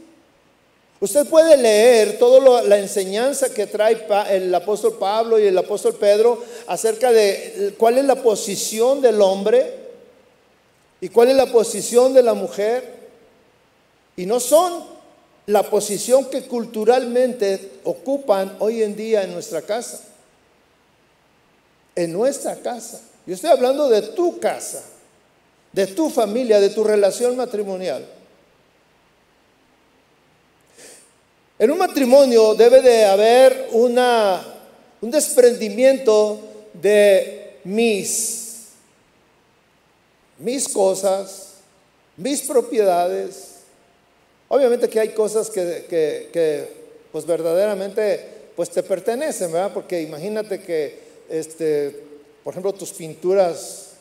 Usted 0.99 1.26
puede 1.26 1.59
leer 1.59 2.19
toda 2.19 2.63
la 2.63 2.78
enseñanza 2.78 3.52
que 3.52 3.67
trae 3.67 4.06
el 4.30 4.54
apóstol 4.54 4.97
Pablo 4.99 5.39
y 5.39 5.47
el 5.47 5.59
apóstol 5.59 5.95
Pedro 5.95 6.43
acerca 6.67 7.13
de 7.13 7.75
cuál 7.76 7.99
es 7.99 8.04
la 8.06 8.17
posición 8.17 9.02
del 9.02 9.21
hombre 9.21 9.75
y 11.00 11.11
cuál 11.11 11.28
es 11.28 11.37
la 11.37 11.52
posición 11.52 12.15
de 12.15 12.23
la 12.23 12.32
mujer. 12.32 12.97
Y 14.17 14.25
no 14.25 14.41
son 14.41 14.85
la 15.45 15.65
posición 15.65 16.25
que 16.30 16.45
culturalmente 16.47 17.73
ocupan 17.85 18.56
hoy 18.59 18.82
en 18.82 18.97
día 18.97 19.23
en 19.23 19.35
nuestra 19.35 19.61
casa. 19.61 20.00
En 21.95 22.11
nuestra 22.11 22.56
casa. 22.56 23.02
Yo 23.26 23.35
estoy 23.35 23.50
hablando 23.50 23.91
de 23.91 24.00
tu 24.00 24.39
casa, 24.39 24.82
de 25.73 25.89
tu 25.89 26.09
familia, 26.09 26.59
de 26.59 26.71
tu 26.71 26.82
relación 26.82 27.37
matrimonial. 27.37 28.16
En 31.58 31.71
un 31.71 31.78
matrimonio 31.78 32.54
debe 32.54 32.82
de 32.82 33.06
haber 33.06 33.69
una, 33.73 34.45
un 35.00 35.10
desprendimiento 35.10 36.38
de 36.75 37.56
mis, 37.64 38.66
mis 40.38 40.69
cosas, 40.69 41.54
mis 42.19 42.42
propiedades. 42.42 43.54
Obviamente 44.49 44.88
que 44.90 45.00
hay 45.00 45.08
cosas 45.10 45.49
que, 45.49 46.69
pues 47.10 47.25
verdaderamente 47.25 48.36
pues 48.54 48.71
te 48.71 48.82
pertenecen, 48.82 49.50
¿verdad? 49.52 49.73
Porque 49.73 50.00
imagínate 50.02 50.60
que, 50.60 50.99
este, 51.28 52.04
por 52.45 52.52
ejemplo, 52.52 52.73
tus 52.73 52.92
pinturas 52.92 53.92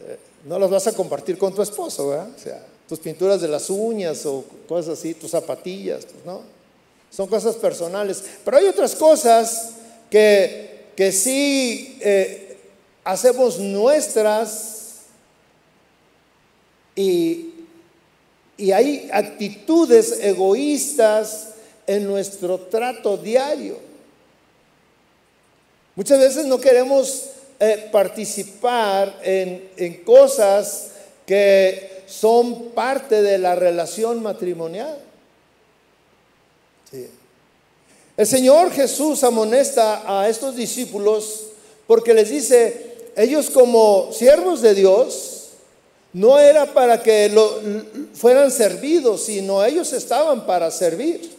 eh, 0.00 0.16
no 0.44 0.58
las 0.58 0.70
vas 0.70 0.86
a 0.88 0.92
compartir 0.92 1.38
con 1.38 1.54
tu 1.54 1.62
esposo, 1.62 2.08
¿verdad? 2.08 2.28
O 2.36 2.38
sea, 2.38 2.64
tus 2.90 2.98
pinturas 2.98 3.40
de 3.40 3.46
las 3.46 3.70
uñas 3.70 4.26
o 4.26 4.44
cosas 4.68 4.98
así, 4.98 5.14
tus 5.14 5.30
zapatillas, 5.30 6.04
pues, 6.06 6.24
¿no? 6.24 6.42
Son 7.08 7.28
cosas 7.28 7.54
personales. 7.54 8.20
Pero 8.44 8.56
hay 8.56 8.66
otras 8.66 8.96
cosas 8.96 9.74
que, 10.10 10.86
que 10.96 11.12
sí 11.12 11.98
eh, 12.00 12.58
hacemos 13.04 13.60
nuestras 13.60 15.02
y, 16.96 17.54
y 18.56 18.72
hay 18.72 19.08
actitudes 19.12 20.18
egoístas 20.20 21.50
en 21.86 22.08
nuestro 22.08 22.58
trato 22.58 23.16
diario. 23.16 23.78
Muchas 25.94 26.18
veces 26.18 26.44
no 26.44 26.58
queremos 26.58 27.26
eh, 27.60 27.88
participar 27.92 29.16
en, 29.22 29.70
en 29.76 30.02
cosas 30.02 30.88
que 31.24 31.89
son 32.10 32.70
parte 32.70 33.22
de 33.22 33.38
la 33.38 33.54
relación 33.54 34.20
matrimonial. 34.22 34.98
El 38.16 38.26
Señor 38.26 38.72
Jesús 38.72 39.22
amonesta 39.22 40.02
a 40.06 40.28
estos 40.28 40.56
discípulos 40.56 41.46
porque 41.86 42.12
les 42.12 42.30
dice, 42.30 43.12
ellos 43.16 43.48
como 43.50 44.10
siervos 44.12 44.60
de 44.60 44.74
Dios, 44.74 45.50
no 46.12 46.38
era 46.38 46.66
para 46.66 47.00
que 47.00 47.28
lo, 47.28 47.60
fueran 48.14 48.50
servidos, 48.50 49.22
sino 49.22 49.64
ellos 49.64 49.92
estaban 49.92 50.46
para 50.46 50.70
servir. 50.70 51.30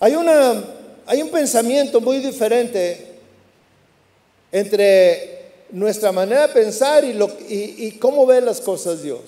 Hay, 0.00 0.14
una, 0.14 0.64
hay 1.06 1.22
un 1.22 1.30
pensamiento 1.30 2.00
muy 2.00 2.18
diferente 2.18 3.12
entre 4.50 5.31
nuestra 5.72 6.12
manera 6.12 6.46
de 6.46 6.52
pensar 6.52 7.02
y, 7.04 7.14
lo, 7.14 7.28
y, 7.48 7.92
cómo 7.92 8.26
ve 8.26 8.40
las 8.40 8.60
cosas 8.60 9.02
Dios. 9.02 9.20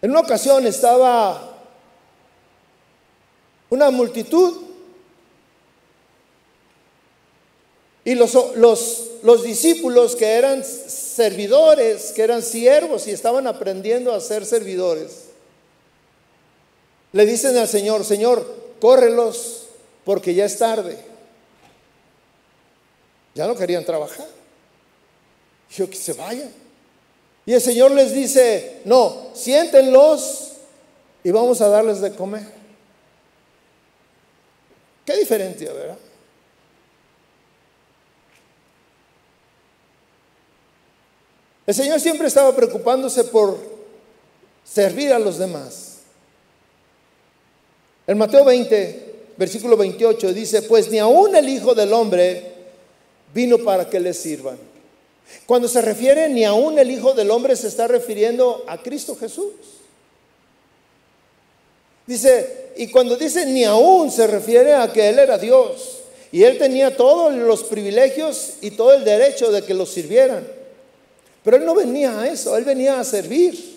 En 0.00 0.10
una 0.10 0.20
ocasión 0.20 0.66
estaba 0.66 1.58
una 3.68 3.90
multitud 3.90 4.62
y 8.04 8.14
los, 8.14 8.34
los, 8.56 9.10
los, 9.22 9.42
discípulos 9.42 10.16
que 10.16 10.26
eran 10.26 10.64
servidores, 10.64 12.12
que 12.12 12.22
eran 12.22 12.42
siervos 12.42 13.06
y 13.06 13.10
estaban 13.12 13.46
aprendiendo 13.46 14.12
a 14.12 14.20
ser 14.20 14.44
servidores, 14.44 15.26
le 17.12 17.26
dicen 17.26 17.56
al 17.56 17.68
Señor, 17.68 18.04
Señor, 18.04 18.44
córrelos 18.80 19.66
porque 20.04 20.34
ya 20.34 20.44
es 20.44 20.58
tarde. 20.58 21.11
Ya 23.34 23.46
no 23.46 23.54
querían 23.54 23.84
trabajar. 23.84 24.26
Dijo 25.68 25.88
que 25.88 25.96
se 25.96 26.12
vayan. 26.12 26.52
Y 27.46 27.54
el 27.54 27.60
Señor 27.60 27.90
les 27.90 28.12
dice, 28.12 28.82
no, 28.84 29.30
siéntenlos 29.34 30.52
y 31.24 31.30
vamos 31.30 31.60
a 31.60 31.68
darles 31.68 32.00
de 32.00 32.14
comer. 32.14 32.46
Qué 35.04 35.16
diferencia, 35.16 35.72
¿verdad? 35.72 35.98
El 41.66 41.74
Señor 41.74 42.00
siempre 42.00 42.28
estaba 42.28 42.54
preocupándose 42.54 43.24
por 43.24 43.58
servir 44.64 45.12
a 45.12 45.18
los 45.18 45.38
demás. 45.38 46.00
En 48.06 48.18
Mateo 48.18 48.44
20, 48.44 49.32
versículo 49.36 49.76
28, 49.76 50.32
dice, 50.32 50.62
pues 50.62 50.90
ni 50.90 50.98
aún 50.98 51.34
el 51.34 51.48
Hijo 51.48 51.74
del 51.74 51.92
Hombre 51.92 52.51
vino 53.34 53.58
para 53.58 53.88
que 53.88 54.00
le 54.00 54.14
sirvan. 54.14 54.58
Cuando 55.46 55.68
se 55.68 55.80
refiere 55.80 56.28
ni 56.28 56.44
aún 56.44 56.78
el 56.78 56.90
Hijo 56.90 57.14
del 57.14 57.30
Hombre 57.30 57.56
se 57.56 57.68
está 57.68 57.88
refiriendo 57.88 58.64
a 58.66 58.82
Cristo 58.82 59.16
Jesús. 59.16 59.52
Dice, 62.06 62.72
y 62.76 62.88
cuando 62.88 63.16
dice 63.16 63.46
ni 63.46 63.64
aún 63.64 64.10
se 64.10 64.26
refiere 64.26 64.74
a 64.74 64.92
que 64.92 65.08
Él 65.08 65.18
era 65.18 65.38
Dios 65.38 66.00
y 66.30 66.42
Él 66.42 66.58
tenía 66.58 66.96
todos 66.96 67.32
los 67.34 67.64
privilegios 67.64 68.54
y 68.60 68.72
todo 68.72 68.94
el 68.94 69.04
derecho 69.04 69.50
de 69.52 69.62
que 69.62 69.74
lo 69.74 69.86
sirvieran. 69.86 70.46
Pero 71.44 71.56
Él 71.56 71.64
no 71.64 71.74
venía 71.74 72.20
a 72.20 72.28
eso, 72.28 72.56
Él 72.56 72.64
venía 72.64 72.98
a 72.98 73.04
servir. 73.04 73.72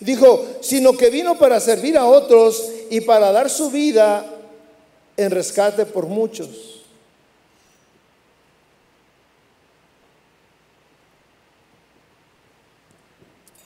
Dijo, 0.00 0.46
sino 0.60 0.96
que 0.96 1.08
vino 1.08 1.38
para 1.38 1.60
servir 1.60 1.96
a 1.96 2.06
otros 2.06 2.70
y 2.90 3.00
para 3.00 3.32
dar 3.32 3.48
su 3.48 3.70
vida 3.70 4.26
en 5.16 5.30
rescate 5.30 5.86
por 5.86 6.06
muchos. 6.06 6.73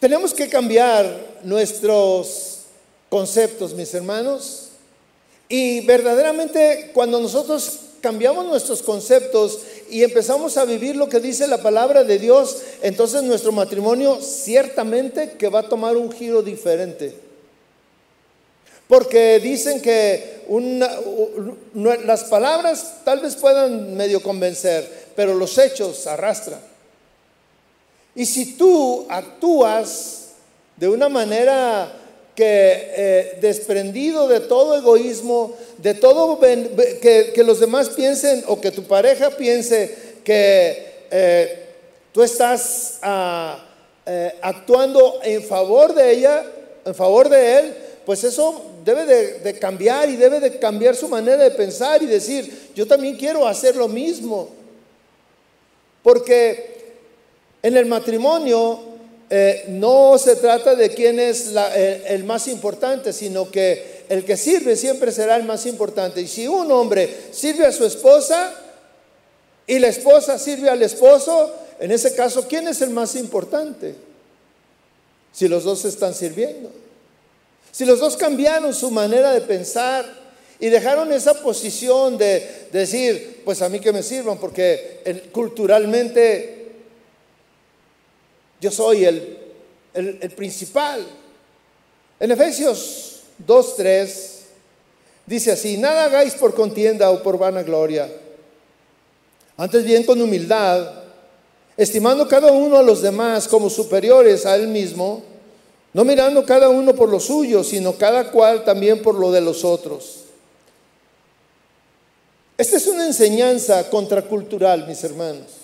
Tenemos 0.01 0.33
que 0.33 0.49
cambiar 0.49 1.13
nuestros 1.43 2.61
conceptos, 3.09 3.75
mis 3.75 3.93
hermanos. 3.95 4.69
Y 5.49 5.81
verdaderamente 5.87 6.91
cuando 6.95 7.21
nosotros 7.21 7.81
cambiamos 8.01 8.47
nuestros 8.47 8.83
conceptos 8.83 9.61
y 9.91 10.05
empezamos 10.05 10.57
a 10.57 10.65
vivir 10.65 10.95
lo 10.95 11.09
que 11.09 11.19
dice 11.19 11.49
la 11.49 11.63
palabra 11.63 12.05
de 12.05 12.19
Dios, 12.19 12.59
entonces 12.83 13.23
nuestro 13.23 13.51
matrimonio 13.51 14.21
ciertamente 14.21 15.33
que 15.33 15.49
va 15.49 15.61
a 15.61 15.69
tomar 15.69 15.97
un 15.97 16.13
giro 16.13 16.43
diferente. 16.43 17.15
Porque 18.87 19.41
dicen 19.41 19.83
que 19.83 20.45
las 21.75 22.25
palabras 22.25 22.99
tal 23.05 23.21
vez 23.21 23.37
puedan 23.37 23.97
medio 23.97 24.23
convencer, 24.23 25.09
pero 25.17 25.35
los 25.35 25.59
hechos 25.59 26.07
arrastran. 26.07 26.61
Y 28.18 28.26
si 28.26 28.57
tú 28.57 29.07
actúas 29.09 30.31
de 30.76 30.88
una 30.88 31.09
manera 31.09 31.88
que 32.35 32.44
eh, 32.44 33.38
desprendido 33.40 34.26
de 34.26 34.40
todo 34.40 34.76
egoísmo, 34.76 35.54
de 35.76 35.94
todo 35.94 36.40
que, 36.40 37.42
los 37.46 37.61
demás 37.61 37.90
piensen 37.90 38.42
o 38.48 38.61
que 38.61 38.72
tu 38.72 38.83
pareja 38.83 39.31
piense 39.31 39.94
que 40.24 41.04
eh, 41.12 41.66
tú 42.11 42.24
estás 42.24 42.98
ah, 43.02 43.64
eh, 44.04 44.35
actuando 44.42 45.20
en 45.22 45.40
favor 45.44 45.94
de 45.94 46.11
ella, 46.11 46.44
en 46.85 46.96
favor 46.96 47.28
de 47.28 47.59
él, 47.61 47.76
pues 48.04 48.24
eso 48.24 48.62
debe 48.85 49.07
de, 49.38 49.59
cambiar 49.61 50.11
y 50.11 50.16
debe 50.16 50.40
de 50.40 50.59
cambiar 50.59 50.96
su 50.96 51.07
manera 51.07 51.44
de 51.44 51.52
pensar 51.52 52.02
y 52.02 52.07
decir, 52.07 52.72
yo 52.74 52.85
también 52.85 53.16
quiero 53.16 53.46
hacer 53.46 53.76
lo 53.76 53.87
mismo. 53.87 54.48
Porque 56.02 56.78
en 57.62 57.77
el 57.77 57.87
matrimonio 57.87 58.81
eh, 59.31 59.64
no 59.68 60.16
se 60.16 60.37
trata 60.37 60.75
de 60.75 60.90
quién 60.90 61.21
es 61.21 61.53
el, 62.07 62.25
más 62.25 62.49
importante, 62.49 63.12
sino 63.12 63.51
que 63.51 64.05
el 64.09 64.25
que 64.25 64.37
sirve 64.37 64.75
siempre 64.75 65.12
será 65.12 65.37
el 65.37 65.44
más 65.44 65.66
importante. 65.66 66.21
Y 66.21 66.29
si 66.29 66.49
un 66.49 66.71
hombre 66.73 67.14
sirve 67.31 67.66
a 67.66 67.73
su 67.73 67.85
esposa 67.85 68.55
y 69.66 69.79
la 69.79 69.88
esposa 69.88 70.38
sirve 70.38 70.71
al 70.71 70.83
esposo, 70.83 71.53
en 71.79 71.90
ese 71.90 72.14
caso, 72.14 72.47
¿quién 72.49 72.68
es 72.68 72.81
el 72.81 72.90
más 72.90 73.14
importante? 73.16 73.94
Si 75.33 75.47
los 75.47 75.64
dos 75.64 75.85
están 75.85 76.14
sirviendo. 76.14 76.71
Si 77.71 77.85
los 77.85 78.01
dos 78.01 78.16
cambiaron 78.16 78.73
su 78.73 78.90
manera 78.90 79.33
de 79.33 79.42
pensar 79.42 80.07
y 80.59 80.68
dejaron 80.68 81.12
esa 81.12 81.35
posición 81.35 82.16
de 82.16 82.68
decir, 82.73 83.42
pues 83.44 83.61
a 83.61 83.68
mí 83.68 83.79
que 83.79 83.92
me 83.92 84.03
sirvan, 84.03 84.38
porque 84.38 85.29
culturalmente 85.33 86.58
yo 88.61 88.71
soy 88.71 89.05
el, 89.05 89.38
el, 89.94 90.31
principal. 90.31 91.07
En 92.18 92.31
Efesios 92.31 93.21
2.3 93.47 94.09
dice 95.27 95.53
así, 95.53 95.77
nada 95.77 96.05
hagáis 96.05 96.35
por 96.35 96.55
contienda 96.55 97.11
o 97.11 97.23
por 97.23 97.38
vanagloria, 97.38 98.11
antes 99.57 99.85
bien 99.85 100.05
con 100.05 100.21
humildad, 100.21 101.03
estimando 101.77 102.27
cada 102.27 102.51
uno 102.53 102.77
a 102.77 102.83
los 102.83 103.03
demás 103.03 103.47
como 103.47 103.71
superiores 103.71 104.47
a 104.47 104.57
él 104.57 104.68
mismo, 104.68 105.23
no 105.92 106.05
mirando 106.05 106.44
cada 106.44 106.68
uno 106.68 106.94
por 106.94 107.09
lo 107.09 107.21
suyo, 107.21 107.62
sino 107.64 107.94
cada 107.94 108.31
cual 108.31 108.64
también 108.64 109.03
por 109.03 109.14
lo 109.14 109.31
de 109.31 109.40
los 109.40 109.64
otros. 109.64 110.25
Esta 112.57 112.77
es 112.77 112.87
una 112.88 113.07
enseñanza 113.07 113.88
contracultural, 113.88 114.87
mis 114.88 115.03
hermanos 115.05 115.58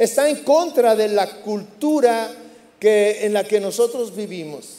está 0.00 0.30
en 0.30 0.42
contra 0.44 0.96
de 0.96 1.08
la 1.08 1.26
cultura 1.42 2.32
que, 2.80 3.26
en 3.26 3.34
la 3.34 3.44
que 3.44 3.60
nosotros 3.60 4.16
vivimos. 4.16 4.78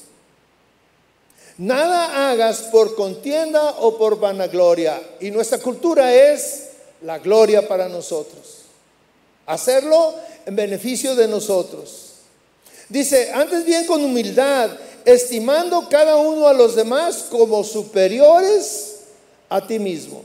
Nada 1.60 2.31
hagas 2.31 2.62
por 2.71 2.95
contienda 2.95 3.75
o 3.81 3.99
por 3.99 4.19
vanagloria. 4.19 4.99
Y 5.19 5.29
nuestra 5.29 5.60
cultura 5.60 6.12
es 6.12 6.69
la 7.03 7.19
gloria 7.19 7.67
para 7.67 7.88
nosotros. 7.88 8.63
Hacerlo 9.45 10.15
en 10.47 10.55
beneficio 10.55 11.15
de 11.15 11.27
nosotros. 11.27 12.13
Dice, 12.89 13.31
antes 13.31 13.63
bien 13.63 13.86
con 13.86 14.03
humildad, 14.03 14.71
estimando 15.05 15.88
cada 15.88 16.17
uno 16.17 16.47
a 16.47 16.53
los 16.53 16.75
demás 16.75 17.27
como 17.29 17.63
superiores 17.63 19.01
a 19.49 19.67
ti 19.67 19.77
mismo. 19.77 20.23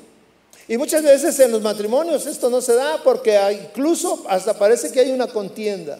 Y 0.68 0.76
muchas 0.76 1.02
veces 1.02 1.38
en 1.38 1.52
los 1.52 1.62
matrimonios 1.62 2.26
esto 2.26 2.50
no 2.50 2.60
se 2.60 2.74
da 2.74 3.00
porque 3.02 3.38
incluso 3.52 4.24
hasta 4.28 4.58
parece 4.58 4.90
que 4.90 5.00
hay 5.00 5.12
una 5.12 5.28
contienda, 5.28 5.98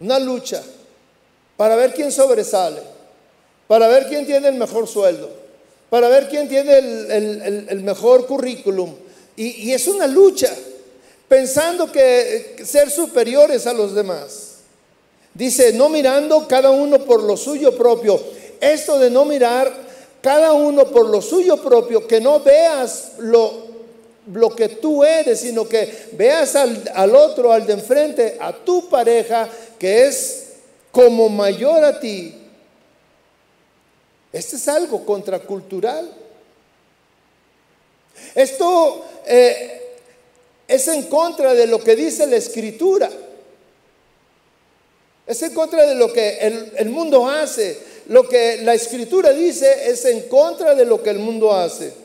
una 0.00 0.18
lucha 0.18 0.62
para 1.56 1.76
ver 1.76 1.94
quién 1.94 2.12
sobresale, 2.12 2.82
para 3.66 3.88
ver 3.88 4.06
quién 4.08 4.26
tiene 4.26 4.48
el 4.48 4.56
mejor 4.56 4.86
sueldo, 4.86 5.30
para 5.88 6.08
ver 6.08 6.28
quién 6.28 6.48
tiene 6.48 6.78
el, 6.78 7.80
mejor 7.82 8.26
currículum. 8.26 8.94
Y, 9.34 9.68
y 9.68 9.72
es 9.72 9.88
una 9.88 10.06
lucha, 10.06 10.54
pensando 11.26 11.90
que 11.90 12.62
ser 12.64 12.90
superiores 12.90 13.66
a 13.66 13.72
los 13.72 13.94
demás. 13.94 14.56
Dice, 15.32 15.72
no 15.72 15.88
mirando 15.88 16.46
cada 16.46 16.70
uno 16.70 16.98
por 17.06 17.22
lo 17.22 17.38
suyo 17.38 17.74
propio. 17.74 18.20
Esto 18.60 18.98
de 18.98 19.08
no 19.08 19.24
mirar 19.24 19.72
cada 20.20 20.52
uno 20.52 20.86
por 20.86 21.08
lo 21.08 21.22
suyo 21.22 21.56
propio, 21.56 22.06
que 22.06 22.20
no 22.20 22.40
veas 22.40 23.12
lo 23.18 23.71
lo 24.26 24.54
que 24.54 24.68
tú 24.68 25.02
eres, 25.02 25.40
sino 25.40 25.68
que 25.68 26.10
veas 26.12 26.54
al, 26.54 27.16
otro, 27.16 27.52
al 27.52 27.66
de 27.66 27.72
enfrente, 27.72 28.36
a 28.40 28.52
tu 28.52 28.88
pareja, 28.88 29.48
que 29.78 30.06
es 30.06 30.44
como 30.90 31.28
mayor 31.28 31.82
a 31.84 31.98
ti. 31.98 32.34
Este 34.32 34.56
es 34.56 34.68
algo 34.68 35.04
contracultural. 35.04 36.10
Esto 38.34 39.04
eh, 39.26 39.96
es 40.68 40.88
en 40.88 41.04
contra 41.04 41.54
de 41.54 41.66
lo 41.66 41.82
que 41.82 41.96
dice 41.96 42.26
la 42.26 42.36
escritura. 42.36 43.10
Es 45.26 45.42
en 45.42 45.52
contra 45.54 45.84
de 45.86 45.94
lo 45.94 46.12
que 46.12 46.38
el, 46.38 46.72
el 46.76 46.88
mundo 46.90 47.28
hace. 47.28 47.78
Lo 48.06 48.28
que 48.28 48.58
la 48.62 48.74
escritura 48.74 49.30
dice 49.30 49.90
es 49.90 50.04
en 50.04 50.28
contra 50.28 50.74
de 50.74 50.84
lo 50.84 51.02
que 51.02 51.10
el 51.10 51.18
mundo 51.18 51.52
hace. 51.52 52.01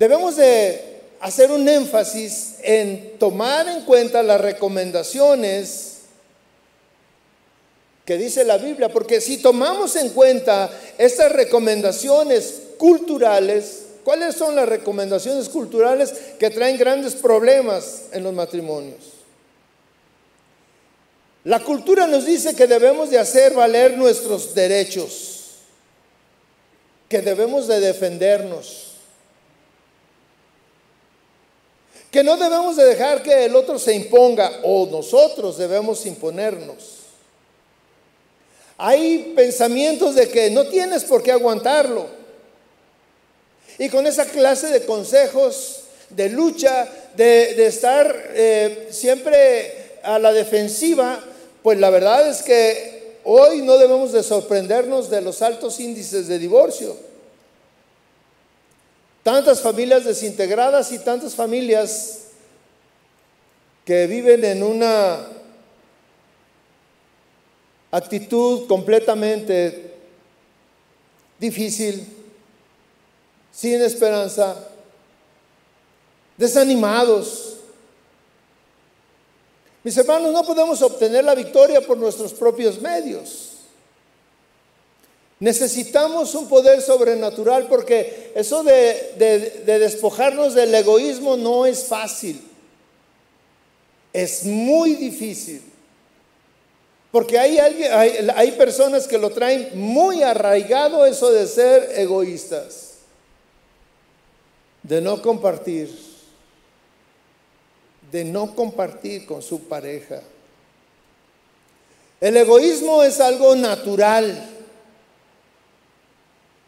Debemos 0.00 0.36
de 0.36 1.02
hacer 1.20 1.50
un 1.50 1.68
énfasis 1.68 2.54
en 2.62 3.18
tomar 3.18 3.68
en 3.68 3.82
cuenta 3.82 4.22
las 4.22 4.40
recomendaciones 4.40 5.98
que 8.06 8.16
dice 8.16 8.44
la 8.44 8.56
Biblia, 8.56 8.88
porque 8.88 9.20
si 9.20 9.36
tomamos 9.42 9.96
en 9.96 10.08
cuenta 10.08 10.70
estas 10.96 11.30
recomendaciones 11.32 12.62
culturales, 12.78 13.82
¿cuáles 14.02 14.36
son 14.36 14.56
las 14.56 14.66
recomendaciones 14.66 15.50
culturales 15.50 16.14
que 16.38 16.48
traen 16.48 16.78
grandes 16.78 17.14
problemas 17.14 18.04
en 18.12 18.22
los 18.22 18.32
matrimonios? 18.32 19.00
La 21.44 21.60
cultura 21.60 22.06
nos 22.06 22.24
dice 22.24 22.56
que 22.56 22.66
debemos 22.66 23.10
de 23.10 23.18
hacer 23.18 23.52
valer 23.52 23.98
nuestros 23.98 24.54
derechos, 24.54 25.56
que 27.06 27.20
debemos 27.20 27.68
de 27.68 27.80
defendernos 27.80 28.89
que 32.10 32.24
no 32.24 32.36
debemos 32.36 32.76
de 32.76 32.84
dejar 32.84 33.22
que 33.22 33.44
el 33.44 33.54
otro 33.54 33.78
se 33.78 33.94
imponga 33.94 34.60
o 34.64 34.86
nosotros 34.86 35.56
debemos 35.56 36.04
imponernos. 36.06 36.96
Hay 38.76 39.32
pensamientos 39.36 40.14
de 40.14 40.28
que 40.28 40.50
no 40.50 40.66
tienes 40.66 41.04
por 41.04 41.22
qué 41.22 41.32
aguantarlo. 41.32 42.06
Y 43.78 43.88
con 43.88 44.06
esa 44.06 44.24
clase 44.24 44.68
de 44.68 44.84
consejos, 44.84 45.82
de 46.10 46.28
lucha, 46.30 46.88
de, 47.16 47.66
estar 47.66 48.30
eh, 48.34 48.88
siempre 48.90 49.98
a 50.02 50.18
la 50.18 50.32
defensiva, 50.32 51.22
pues 51.62 51.78
la 51.78 51.90
verdad 51.90 52.28
es 52.28 52.42
que 52.42 53.18
hoy 53.24 53.62
no 53.62 53.78
debemos 53.78 54.12
de 54.12 54.22
sorprendernos 54.22 55.10
de 55.10 55.20
los 55.20 55.42
altos 55.42 55.78
índices 55.78 56.26
de 56.26 56.38
divorcio. 56.38 57.09
Tantas 59.30 59.60
familias 59.60 60.04
desintegradas 60.04 60.90
y 60.90 60.98
tantas 60.98 61.36
familias 61.36 62.22
que 63.84 64.08
viven 64.08 64.44
en 64.44 64.60
una 64.60 65.24
actitud 67.92 68.66
completamente 68.66 69.94
difícil, 71.38 72.08
sin 73.52 73.80
esperanza, 73.80 74.68
desanimados. 76.36 77.58
Mis 79.84 79.96
hermanos, 79.96 80.32
no 80.32 80.42
podemos 80.42 80.82
obtener 80.82 81.24
la 81.24 81.36
victoria 81.36 81.80
por 81.80 81.96
nuestros 81.96 82.34
propios 82.34 82.80
medios. 82.80 83.49
Necesitamos 85.40 86.34
un 86.34 86.48
poder 86.48 86.82
sobrenatural 86.82 87.66
porque 87.66 88.30
eso 88.34 88.62
de, 88.62 89.14
despojarnos 89.64 90.54
del 90.54 90.74
egoísmo 90.74 91.38
no 91.38 91.64
es 91.64 91.84
fácil. 91.84 92.46
Es 94.12 94.44
muy 94.44 94.94
difícil. 94.96 95.62
Porque 97.10 97.38
hay, 97.38 97.58
alguien, 97.58 97.90
hay, 98.36 98.52
personas 98.52 99.08
que 99.08 99.16
lo 99.16 99.30
traen 99.30 99.70
muy 99.74 100.22
arraigado 100.22 101.06
eso 101.06 101.32
de 101.32 101.46
ser 101.48 101.98
egoístas, 101.98 102.98
de 104.82 105.00
no 105.00 105.20
compartir, 105.20 105.90
de 108.12 108.24
no 108.24 108.54
compartir 108.54 109.24
con 109.24 109.42
su 109.42 109.64
pareja. 109.64 110.22
El 112.20 112.36
egoísmo 112.36 113.02
es 113.02 113.18
algo 113.18 113.56
natural, 113.56 114.49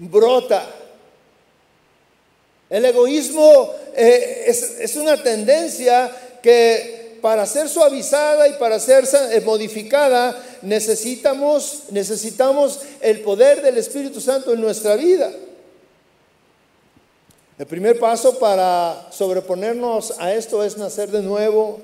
brota. 0.09 0.69
El 2.71 2.85
egoísmo 2.85 3.71
eh, 3.95 4.45
es, 4.47 4.81
es 4.81 4.97
una 4.97 5.23
tendencia 5.23 6.11
que 6.43 7.03
para 7.23 7.47
ser 7.47 7.69
suavizada 7.69 8.49
y 8.49 8.55
para 8.55 8.81
ser 8.81 9.05
eh, 9.31 9.41
modificada, 9.43 10.45
necesitamos, 10.63 11.85
necesitamos 11.91 12.81
el 13.01 13.21
poder 13.21 13.63
del 13.63 13.79
Espíritu 13.79 14.21
Santo 14.21 14.53
en 14.53 14.61
nuestra 14.61 14.97
vida. 14.97 15.31
El 17.59 17.67
primer 17.67 18.01
paso 18.01 18.39
para 18.41 19.09
sobreponernos 19.13 20.15
a 20.19 20.35
esto 20.35 20.65
es 20.65 20.77
nacer 20.77 21.13
de 21.13 21.23
nuevo, 21.23 21.81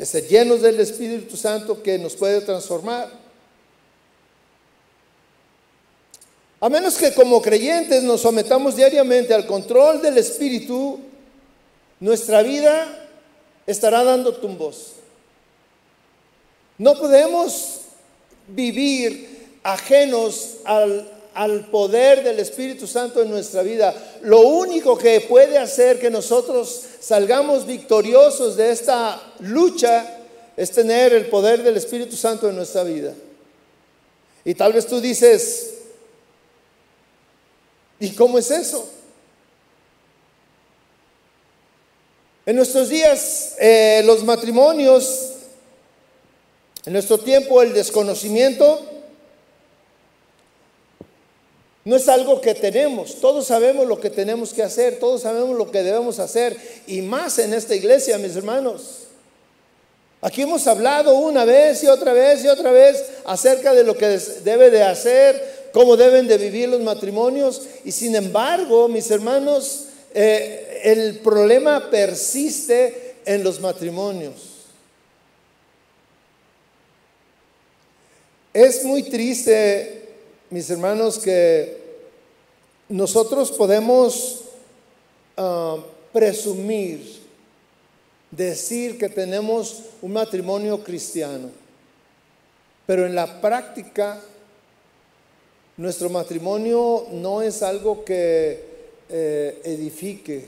ser 0.00 0.26
llenos 0.26 0.62
del 0.62 0.80
Espíritu 0.80 1.36
Santo 1.36 1.82
que 1.82 1.98
nos 1.98 2.16
puede 2.16 2.40
transformar. 2.40 3.21
A 6.62 6.68
menos 6.68 6.96
que 6.96 7.12
como 7.12 7.42
creyentes 7.42 8.04
nos 8.04 8.20
sometamos 8.20 8.76
diariamente 8.76 9.34
al 9.34 9.48
control 9.48 10.00
del 10.00 10.16
Espíritu, 10.16 11.00
nuestra 11.98 12.40
vida 12.44 13.08
estará 13.66 14.04
dando 14.04 14.32
tumbos. 14.36 14.92
No 16.78 16.96
podemos 16.96 17.80
vivir 18.46 19.56
ajenos 19.64 20.58
al, 20.64 21.10
al 21.34 21.66
poder 21.66 22.22
del 22.22 22.38
Espíritu 22.38 22.86
Santo 22.86 23.20
en 23.22 23.30
nuestra 23.30 23.64
vida. 23.64 23.92
Lo 24.22 24.42
único 24.42 24.96
que 24.96 25.20
puede 25.22 25.58
hacer 25.58 25.98
que 25.98 26.10
nosotros 26.10 26.80
salgamos 27.00 27.66
victoriosos 27.66 28.56
de 28.56 28.70
esta 28.70 29.20
lucha 29.40 30.16
es 30.56 30.70
tener 30.70 31.12
el 31.12 31.26
poder 31.26 31.64
del 31.64 31.76
Espíritu 31.76 32.14
Santo 32.14 32.48
en 32.48 32.54
nuestra 32.54 32.84
vida. 32.84 33.14
Y 34.44 34.54
tal 34.54 34.72
vez 34.72 34.86
tú 34.86 35.00
dices, 35.00 35.81
¿y 38.02 38.10
cómo 38.10 38.36
es 38.36 38.50
eso? 38.50 38.88
En 42.44 42.56
nuestros 42.56 42.88
días, 42.88 43.54
eh, 43.60 44.02
los 44.04 44.24
matrimonios, 44.24 45.34
en 46.84 46.94
nuestro 46.94 47.16
tiempo, 47.18 47.62
el 47.62 47.72
desconocimiento 47.72 48.84
no 51.84 51.94
es 51.94 52.08
algo 52.08 52.40
que 52.40 52.56
tenemos. 52.56 53.20
Todos 53.20 53.46
sabemos 53.46 53.86
lo 53.86 54.00
que 54.00 54.10
tenemos 54.10 54.52
que 54.52 54.64
hacer, 54.64 54.98
todos 54.98 55.22
sabemos 55.22 55.56
lo 55.56 55.70
que 55.70 55.84
debemos 55.84 56.18
hacer, 56.18 56.56
y 56.88 57.02
más 57.02 57.38
en 57.38 57.54
esta 57.54 57.76
iglesia, 57.76 58.18
mis 58.18 58.34
hermanos. 58.34 59.02
Aquí 60.20 60.42
hemos 60.42 60.66
hablado 60.66 61.14
una 61.14 61.44
vez 61.44 61.84
y 61.84 61.86
otra 61.86 62.12
vez 62.12 62.44
y 62.44 62.48
otra 62.48 62.72
vez 62.72 63.04
acerca 63.24 63.72
de 63.72 63.84
lo 63.84 63.96
que 63.96 64.18
debe 64.42 64.70
de 64.70 64.82
hacer, 64.82 65.61
cómo 65.72 65.96
deben 65.96 66.26
de 66.28 66.38
vivir 66.38 66.68
los 66.68 66.80
matrimonios, 66.80 67.62
y 67.84 67.92
sin 67.92 68.14
embargo, 68.14 68.88
mis 68.88 69.10
hermanos, 69.10 69.86
eh, 70.14 70.80
el 70.84 71.18
problema 71.20 71.90
persiste 71.90 73.16
en 73.24 73.42
los 73.42 73.60
matrimonios. 73.60 74.34
Es 78.52 78.84
muy 78.84 79.04
triste, 79.04 80.08
mis 80.50 80.68
hermanos, 80.68 81.18
que 81.18 81.80
nosotros 82.90 83.50
podemos 83.52 84.42
ah, 85.38 85.78
presumir, 86.12 87.22
decir 88.30 88.98
que 88.98 89.08
tenemos 89.08 89.84
un 90.02 90.12
matrimonio 90.12 90.84
cristiano, 90.84 91.50
pero 92.84 93.06
en 93.06 93.14
la 93.14 93.40
práctica 93.40 94.20
nuestro 95.76 96.10
matrimonio 96.10 97.06
no 97.12 97.42
es 97.42 97.62
algo 97.62 98.04
que 98.04 98.64
eh, 99.08 99.60
edifique, 99.64 100.46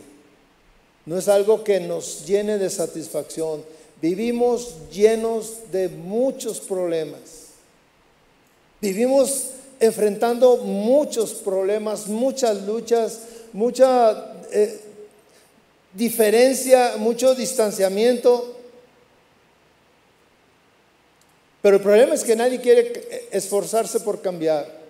no 1.07 1.19
es 1.19 1.29
algo 1.29 1.65
que 1.65 1.81
nos 1.81 2.27
llene 2.27 2.59
de 2.59 2.71
satisfacción. 2.71 3.65
Vivimos 4.01 4.75
llenos 4.91 5.71
de 5.73 5.89
muchos 5.89 6.61
problemas. 6.61 7.45
Vivimos 8.81 9.51
enfrentando 9.81 10.59
muchos 10.59 11.33
problemas, 11.35 12.07
muchas 12.07 12.63
luchas, 12.67 13.21
mucha 13.53 14.33
eh, 14.53 14.81
diferencia, 15.95 16.97
mucho 16.99 17.35
distanciamiento. 17.35 18.57
Pero 21.63 21.77
el 21.77 21.83
problema 21.83 22.15
es 22.15 22.25
que 22.25 22.37
nadie 22.37 22.61
quiere 22.61 23.29
esforzarse 23.31 24.01
por 24.01 24.21
cambiar. 24.21 24.84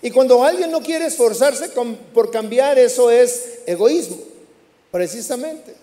Y 0.00 0.10
cuando 0.10 0.44
alguien 0.44 0.70
no 0.70 0.80
quiere 0.80 1.06
esforzarse 1.06 1.70
por 2.14 2.30
cambiar, 2.30 2.78
eso 2.78 3.10
es 3.10 3.60
egoísmo, 3.66 4.18
precisamente. 4.90 5.74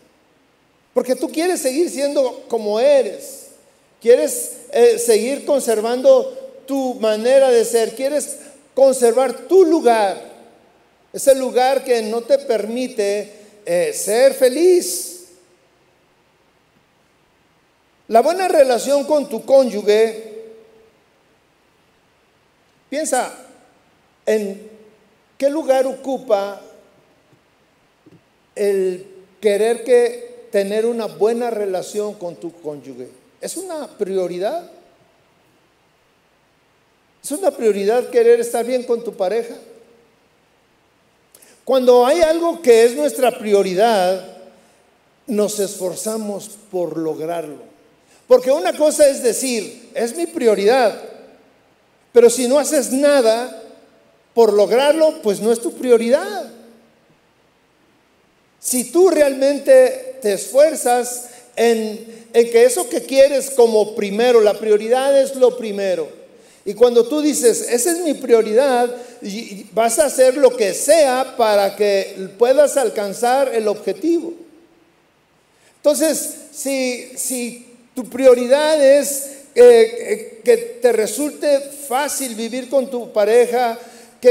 Porque 0.94 1.16
tú 1.16 1.30
quieres 1.30 1.62
seguir 1.62 1.90
siendo 1.90 2.46
como 2.48 2.80
eres, 2.80 3.48
quieres 4.02 4.52
eh, 4.72 4.98
seguir 4.98 5.46
conservando 5.46 6.64
tu 6.66 6.94
manera 6.96 7.50
de 7.52 7.66
ser, 7.66 7.94
quieres 7.96 8.38
conservar 8.74 9.48
tu 9.48 9.66
lugar, 9.66 10.22
ese 11.12 11.36
lugar 11.36 11.84
que 11.84 12.02
no 12.02 12.22
te 12.22 12.38
permite 12.38 13.32
eh, 13.66 13.92
ser 13.94 14.34
feliz. 14.34 15.26
La 18.08 18.22
buena 18.22 18.48
relación 18.48 19.04
con 19.04 19.28
tu 19.28 19.44
cónyuge, 19.46 20.34
piensa, 22.90 23.45
¿En 24.26 24.70
qué 25.38 25.50
lugar 25.50 25.86
ocupa 25.86 26.62
el 28.56 29.06
querer 29.40 29.84
que 29.84 30.48
tener 30.52 30.86
una 30.86 31.06
buena 31.06 31.50
relación 31.50 32.16
con 32.16 32.36
tu 32.36 32.52
cónyuge? 32.62 33.10
¿Es 33.42 33.58
una 33.58 33.88
prioridad? 33.88 34.72
¿Es 37.24 37.32
una 37.32 37.52
prioridad 37.52 38.10
querer 38.10 38.40
estar 38.40 38.66
bien 38.66 38.84
con 38.84 39.04
tu 39.04 39.14
pareja? 39.14 39.56
Cuando 41.64 42.06
hay 42.06 42.22
algo 42.22 42.62
que 42.62 42.86
es 42.86 42.96
nuestra 42.96 43.38
prioridad, 43.38 44.24
nos 45.28 45.60
esforzamos 45.60 46.52
por 46.72 46.98
lograrlo. 46.98 47.58
Porque 48.28 48.52
una 48.52 48.74
cosa 48.74 49.08
es 49.08 49.24
decir, 49.24 49.90
es 49.94 50.16
mi 50.16 50.28
prioridad, 50.28 51.00
pero 52.12 52.30
si 52.30 52.48
no 52.48 52.60
haces 52.60 52.92
nada, 52.92 53.64
por 54.36 54.54
lograrlo, 54.54 55.22
pues 55.24 55.40
no 55.40 55.52
es 55.52 55.62
tu 55.62 55.72
prioridad. 55.72 56.52
Si 58.60 58.84
tú 58.92 59.10
realmente 59.10 60.18
te 60.22 60.34
esfuerzas 60.34 61.30
en, 61.56 62.26
que 62.34 62.66
eso 62.66 62.90
que 62.90 63.02
quieres 63.02 63.50
como 63.52 63.96
primero, 63.96 64.42
la 64.42 64.60
prioridad 64.60 65.18
es 65.20 65.36
lo 65.36 65.58
primero. 65.58 66.10
Y 66.66 66.74
cuando 66.74 67.08
tú 67.08 67.22
dices, 67.22 67.62
esa 67.70 67.92
es 67.92 68.00
mi 68.00 68.14
prioridad, 68.14 68.94
vas 69.72 70.00
a 70.00 70.08
hacer 70.08 70.36
lo 70.36 70.58
que 70.58 70.74
sea 70.74 71.36
para 71.38 71.76
que 71.78 72.30
puedas 72.38 72.76
alcanzar 72.76 73.54
el 73.54 73.68
objetivo. 73.70 74.34
Entonces, 75.78 76.36
si, 76.52 77.66
tu 77.94 78.10
prioridad 78.10 78.84
es 78.84 79.30
eh, 79.54 80.42
que 80.44 80.58
te 80.58 80.92
resulte 80.92 81.62
fácil 81.88 82.36
vivir 82.36 82.68
con 82.68 82.90
tu 82.90 83.14
pareja, 83.14 83.80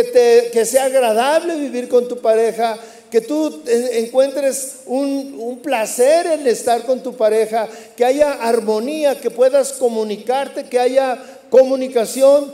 que, 0.02 0.64
sea 0.64 0.86
agradable 0.86 1.56
vivir 1.56 1.88
con 1.88 2.08
tu 2.08 2.18
pareja, 2.18 2.78
que 3.10 3.20
tú 3.20 3.62
encuentres 3.66 4.80
un, 4.86 5.36
un, 5.38 5.58
placer 5.60 6.26
en 6.26 6.46
estar 6.48 6.84
con 6.84 7.02
tu 7.02 7.16
pareja, 7.16 7.68
que 7.96 8.04
haya 8.04 8.32
armonía, 8.32 9.20
que 9.20 9.30
puedas 9.30 9.74
comunicarte, 9.74 10.64
que 10.64 10.80
haya 10.80 11.22
comunicación. 11.48 12.52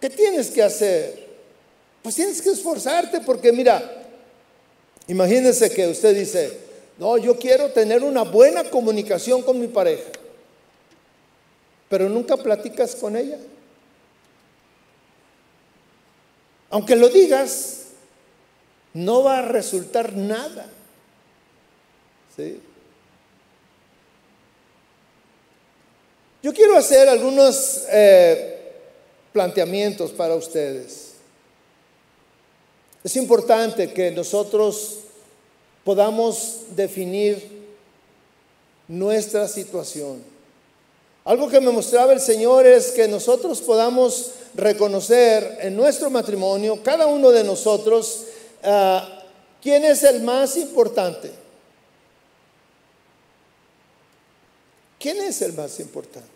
¿Qué 0.00 0.10
tienes 0.10 0.50
que 0.50 0.62
hacer? 0.62 1.26
Pues 2.02 2.14
tienes 2.14 2.42
que 2.42 2.50
esforzarte 2.50 3.20
porque 3.20 3.52
mira, 3.52 4.02
imagínense 5.08 5.70
que 5.70 5.88
usted 5.88 6.14
dice, 6.14 6.50
no, 6.98 7.16
yo 7.16 7.38
quiero 7.38 7.70
tener 7.70 8.02
una 8.02 8.22
buena 8.22 8.64
comunicación 8.64 9.42
con 9.42 9.58
mi 9.58 9.68
pareja, 9.68 10.10
pero 11.88 12.08
nunca 12.08 12.36
platicas 12.36 12.94
con 12.94 13.16
ella. 13.16 13.38
Aunque 16.70 16.96
lo 16.96 17.08
digas, 17.08 17.88
no 18.94 19.22
va 19.22 19.38
a 19.38 19.42
resultar 19.42 20.14
nada. 20.14 20.66
¿Sí? 22.36 22.60
Yo 26.42 26.54
quiero 26.54 26.76
hacer 26.76 27.08
algunos 27.08 27.84
eh, 27.90 28.72
planteamientos 29.32 30.10
para 30.12 30.34
ustedes. 30.34 31.10
Es 33.04 33.16
importante 33.16 33.92
que 33.92 34.10
nosotros 34.10 35.00
podamos 35.84 36.62
definir 36.76 37.60
nuestra 38.88 39.48
situación. 39.48 40.22
Algo 41.24 41.48
que 41.48 41.60
me 41.60 41.70
mostraba 41.70 42.12
el 42.12 42.20
Señor 42.20 42.66
es 42.66 42.92
que 42.92 43.06
nosotros 43.06 43.60
podamos 43.60 44.32
reconocer 44.54 45.58
en 45.60 45.76
nuestro 45.76 46.10
matrimonio, 46.10 46.80
cada 46.82 47.06
uno 47.06 47.30
de 47.30 47.44
nosotros, 47.44 48.24
ah, 48.62 49.22
quién 49.62 49.84
es 49.84 50.02
el 50.02 50.22
más 50.22 50.56
importante. 50.56 51.30
¿Quién 54.98 55.18
es 55.22 55.40
el 55.42 55.54
más 55.54 55.80
importante? 55.80 56.28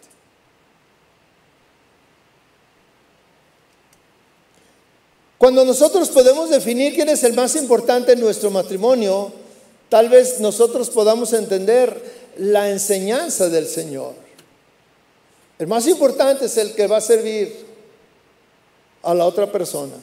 Cuando 5.36 5.64
nosotros 5.66 6.08
podemos 6.08 6.48
definir 6.48 6.94
quién 6.94 7.10
es 7.10 7.22
el 7.24 7.34
más 7.34 7.54
importante 7.56 8.12
en 8.12 8.20
nuestro 8.20 8.50
matrimonio, 8.50 9.30
tal 9.90 10.08
vez 10.08 10.40
nosotros 10.40 10.88
podamos 10.88 11.34
entender 11.34 12.32
la 12.38 12.70
enseñanza 12.70 13.50
del 13.50 13.66
Señor. 13.66 14.23
El 15.58 15.66
más 15.66 15.86
importante 15.86 16.46
es 16.46 16.56
el 16.56 16.74
que 16.74 16.86
va 16.86 16.96
a 16.96 17.00
servir 17.00 17.54
a 19.02 19.14
la 19.14 19.24
otra 19.26 19.50
persona. 19.50 19.94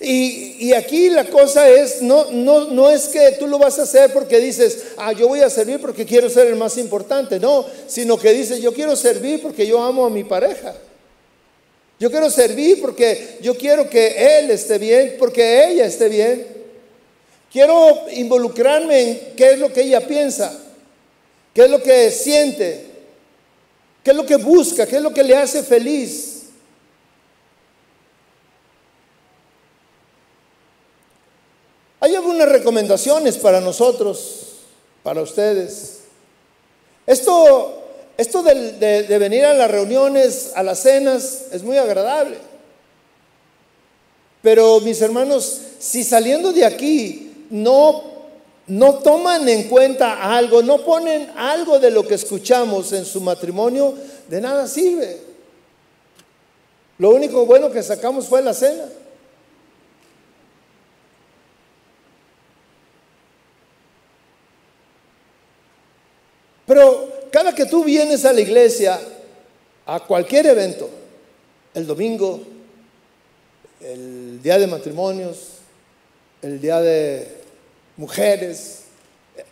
Y, 0.00 0.72
aquí 0.72 1.08
la 1.08 1.24
cosa 1.26 1.68
es, 1.68 2.02
no, 2.02 2.30
no, 2.30 2.68
no 2.68 2.90
es 2.90 3.08
que 3.08 3.36
tú 3.38 3.46
lo 3.46 3.58
vas 3.58 3.78
a 3.78 3.82
hacer 3.82 4.12
porque 4.12 4.40
dices, 4.40 4.84
ah, 4.96 5.12
yo 5.12 5.28
voy 5.28 5.40
a 5.40 5.50
servir 5.50 5.80
porque 5.80 6.04
quiero 6.04 6.28
ser 6.28 6.46
el 6.48 6.56
más 6.56 6.76
importante, 6.78 7.38
no, 7.38 7.64
sino 7.86 8.18
que 8.18 8.32
dices, 8.32 8.60
yo 8.60 8.72
quiero 8.72 8.96
servir 8.96 9.40
porque 9.40 9.66
yo 9.66 9.82
amo 9.82 10.06
a 10.06 10.10
mi 10.10 10.24
pareja. 10.24 10.74
Yo 12.00 12.10
quiero 12.10 12.28
servir 12.28 12.80
porque 12.80 13.38
yo 13.40 13.56
quiero 13.56 13.88
que 13.88 14.38
él 14.38 14.50
esté 14.50 14.78
bien, 14.78 15.16
porque 15.18 15.68
ella 15.68 15.86
esté 15.86 16.08
bien. 16.08 16.46
Quiero 17.52 18.10
involucrarme 18.12 19.00
en 19.00 19.20
qué 19.36 19.52
es 19.52 19.58
lo 19.58 19.72
que 19.72 19.82
ella 19.82 20.00
piensa, 20.00 20.58
qué 21.54 21.64
es 21.64 21.70
lo 21.70 21.80
que 21.80 22.10
siente, 22.10 22.93
qué 24.04 24.10
es 24.10 24.16
lo 24.16 24.26
que 24.26 24.36
busca, 24.36 24.86
qué 24.86 24.96
es 24.96 25.02
lo 25.02 25.14
que 25.14 25.24
le 25.24 25.34
hace 25.34 25.62
feliz. 25.62 26.42
Hay 32.00 32.14
algunas 32.14 32.46
recomendaciones 32.50 33.38
para 33.38 33.62
nosotros, 33.62 34.56
para 35.02 35.22
ustedes. 35.22 36.00
Esto, 37.06 37.82
esto 38.18 38.42
de, 38.42 38.72
de, 39.04 39.18
venir 39.18 39.46
a 39.46 39.54
las 39.54 39.70
reuniones, 39.70 40.52
a 40.54 40.62
las 40.62 40.80
cenas, 40.80 41.46
es 41.50 41.62
muy 41.62 41.78
agradable. 41.78 42.36
Pero 44.42 44.80
mis 44.80 45.00
hermanos, 45.00 45.62
si 45.78 46.04
saliendo 46.04 46.52
de 46.52 46.66
aquí 46.66 47.46
no, 47.48 48.04
no 48.66 48.94
toman 48.94 49.48
en 49.48 49.68
cuenta 49.68 50.36
algo, 50.36 50.62
no 50.62 50.78
ponen 50.78 51.30
algo 51.36 51.78
de 51.78 51.90
lo 51.90 52.06
que 52.06 52.14
escuchamos 52.14 52.92
en 52.92 53.04
su 53.04 53.20
matrimonio, 53.20 53.94
de 54.28 54.40
nada 54.40 54.66
sirve. 54.66 55.20
Lo 56.98 57.10
único 57.10 57.44
bueno 57.44 57.70
que 57.70 57.82
sacamos 57.82 58.26
fue 58.26 58.40
la 58.40 58.54
cena. 58.54 58.84
Pero 66.66 67.12
cada 67.30 67.54
que 67.54 67.66
tú 67.66 67.84
vienes 67.84 68.24
a 68.24 68.32
la 68.32 68.40
iglesia, 68.40 68.98
a 69.84 70.00
cualquier 70.00 70.46
evento, 70.46 70.88
el 71.74 71.86
domingo, 71.86 72.40
el 73.82 74.40
día 74.40 74.58
de 74.58 74.66
matrimonios, 74.66 75.48
el 76.40 76.60
día 76.60 76.80
de 76.80 77.43
mujeres, 77.96 78.80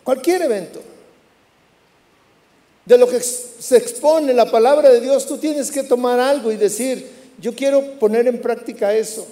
cualquier 0.03 0.41
evento, 0.43 0.81
de 2.85 2.97
lo 2.97 3.07
que 3.07 3.19
se 3.21 3.77
expone 3.77 4.33
la 4.33 4.51
palabra 4.51 4.89
de 4.89 4.99
Dios, 4.99 5.25
tú 5.25 5.37
tienes 5.37 5.71
que 5.71 5.83
tomar 5.83 6.19
algo 6.19 6.51
y 6.51 6.57
decir, 6.57 7.09
yo 7.39 7.55
quiero 7.55 7.99
poner 7.99 8.27
en 8.27 8.41
práctica 8.41 8.93
eso. 8.93 9.25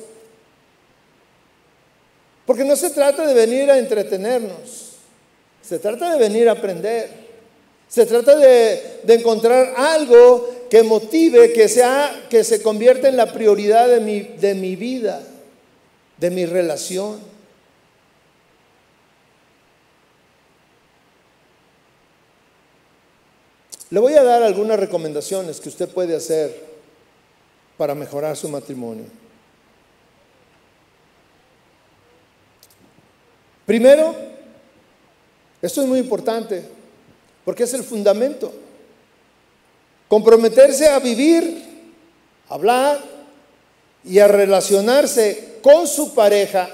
Porque 2.45 2.63
no 2.63 2.75
se 2.75 2.89
trata 2.89 3.27
de 3.27 3.33
venir 3.33 3.69
a 3.69 3.77
entretenernos, 3.77 4.91
se 5.61 5.79
trata 5.79 6.13
de 6.13 6.19
venir 6.19 6.49
a 6.49 6.53
aprender. 6.53 7.31
Se 7.91 8.05
trata 8.05 8.37
de, 8.37 9.01
encontrar 9.09 9.73
algo 9.75 10.49
que 10.69 10.81
motive, 10.81 11.51
que, 11.51 11.67
sea, 11.67 12.25
que 12.29 12.45
se 12.45 12.61
convierta 12.61 13.09
en 13.09 13.17
la 13.17 13.33
prioridad 13.33 13.89
de 13.89 13.99
mi, 13.99 14.21
de 14.21 14.55
mi 14.55 14.77
vida, 14.77 15.21
de 16.17 16.29
mi 16.29 16.45
relación. 16.45 17.19
Le 23.91 23.99
voy 23.99 24.13
a 24.13 24.23
dar 24.23 24.41
algunas 24.41 24.79
recomendaciones 24.79 25.59
que 25.59 25.67
usted 25.67 25.89
puede 25.89 26.15
hacer 26.15 26.71
para 27.77 27.93
mejorar 27.93 28.37
su 28.37 28.47
matrimonio. 28.47 29.03
Primero, 33.65 34.15
esto 35.61 35.81
es 35.81 35.87
muy 35.87 35.99
importante, 35.99 36.63
porque 37.43 37.63
es 37.63 37.73
el 37.73 37.83
fundamento. 37.83 38.53
Comprometerse 40.07 40.87
a 40.87 40.99
vivir, 40.99 41.61
hablar 42.47 42.99
y 44.05 44.19
a 44.19 44.27
relacionarse 44.27 45.59
con 45.61 45.85
su 45.85 46.15
pareja. 46.15 46.69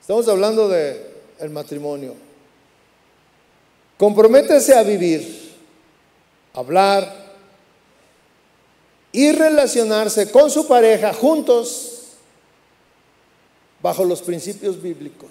Estamos 0.00 0.26
hablando 0.26 0.68
del 0.68 1.02
el 1.38 1.50
matrimonio. 1.50 2.14
Comprométese 3.98 4.74
a 4.74 4.82
vivir, 4.82 5.47
hablar 6.52 7.28
y 9.12 9.32
relacionarse 9.32 10.30
con 10.30 10.50
su 10.50 10.66
pareja 10.66 11.12
juntos 11.12 12.02
bajo 13.82 14.04
los 14.04 14.22
principios 14.22 14.80
bíblicos. 14.80 15.30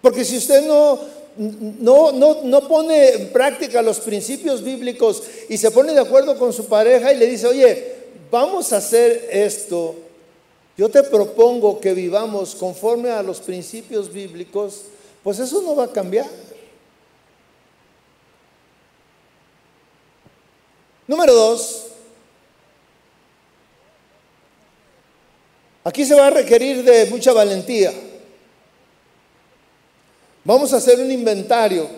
Porque 0.00 0.24
si 0.24 0.38
usted 0.38 0.66
no 0.66 0.98
no, 1.38 2.10
no, 2.10 2.42
no 2.42 2.66
pone 2.66 3.10
en 3.10 3.32
práctica 3.32 3.80
los 3.80 4.00
principios 4.00 4.62
bíblicos 4.62 5.22
y 5.48 5.56
se 5.56 5.70
pone 5.70 5.92
de 5.92 6.00
acuerdo 6.00 6.36
con 6.36 6.52
su 6.52 6.66
pareja 6.66 7.12
y 7.12 7.16
le 7.16 7.26
dice, 7.26 7.46
oye, 7.46 7.94
vamos 8.30 8.72
a 8.72 8.78
hacer 8.78 9.28
esto, 9.30 9.94
yo 10.76 10.88
te 10.88 11.04
propongo 11.04 11.80
que 11.80 11.94
vivamos 11.94 12.56
conforme 12.56 13.10
a 13.10 13.22
los 13.22 13.40
principios 13.40 14.12
bíblicos, 14.12 14.82
pues 15.22 15.38
eso 15.38 15.62
no 15.62 15.76
va 15.76 15.84
a 15.84 15.92
cambiar. 15.92 16.28
Número 21.08 21.32
dos, 21.34 21.86
aquí 25.82 26.04
se 26.04 26.14
va 26.14 26.26
a 26.26 26.30
requerir 26.30 26.84
de 26.84 27.06
mucha 27.06 27.32
valentía. 27.32 27.90
Vamos 30.44 30.74
a 30.74 30.76
hacer 30.76 31.00
un 31.00 31.10
inventario 31.10 31.88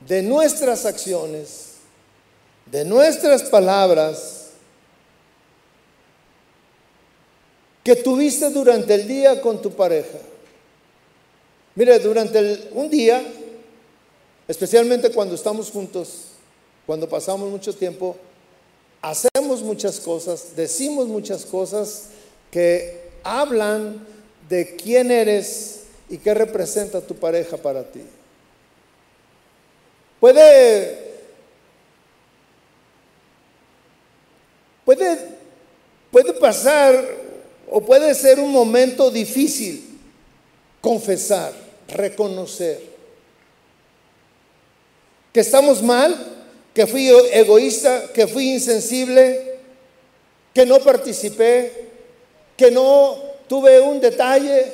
de 0.00 0.20
nuestras 0.20 0.84
acciones, 0.84 1.74
de 2.66 2.84
nuestras 2.84 3.44
palabras 3.44 4.50
que 7.84 7.94
tuviste 7.94 8.50
durante 8.50 8.94
el 8.94 9.06
día 9.06 9.40
con 9.40 9.62
tu 9.62 9.70
pareja. 9.70 10.18
Mire, 11.76 12.00
durante 12.00 12.68
un 12.72 12.90
día, 12.90 13.22
especialmente 14.48 15.12
cuando 15.12 15.36
estamos 15.36 15.70
juntos, 15.70 16.31
cuando 16.86 17.08
pasamos 17.08 17.50
mucho 17.50 17.74
tiempo, 17.74 18.16
hacemos 19.00 19.62
muchas 19.62 20.00
cosas, 20.00 20.56
decimos 20.56 21.08
muchas 21.08 21.44
cosas 21.44 22.08
que 22.50 23.10
hablan 23.22 24.06
de 24.48 24.76
quién 24.76 25.10
eres 25.10 25.84
y 26.08 26.18
qué 26.18 26.34
representa 26.34 27.00
tu 27.00 27.14
pareja 27.14 27.56
para 27.56 27.84
ti. 27.84 28.02
Puede, 30.20 31.12
puede, 34.84 35.18
puede 36.10 36.32
pasar 36.34 37.04
o 37.70 37.80
puede 37.80 38.14
ser 38.14 38.38
un 38.38 38.52
momento 38.52 39.10
difícil 39.10 39.98
confesar, 40.80 41.52
reconocer 41.88 42.92
que 45.32 45.40
estamos 45.40 45.82
mal, 45.82 46.14
que 46.74 46.86
fui 46.86 47.08
egoísta, 47.08 48.10
que 48.12 48.26
fui 48.26 48.54
insensible, 48.54 49.58
que 50.54 50.64
no 50.64 50.78
participé, 50.80 51.88
que 52.56 52.70
no 52.70 53.16
tuve 53.48 53.80
un 53.80 54.00
detalle. 54.00 54.72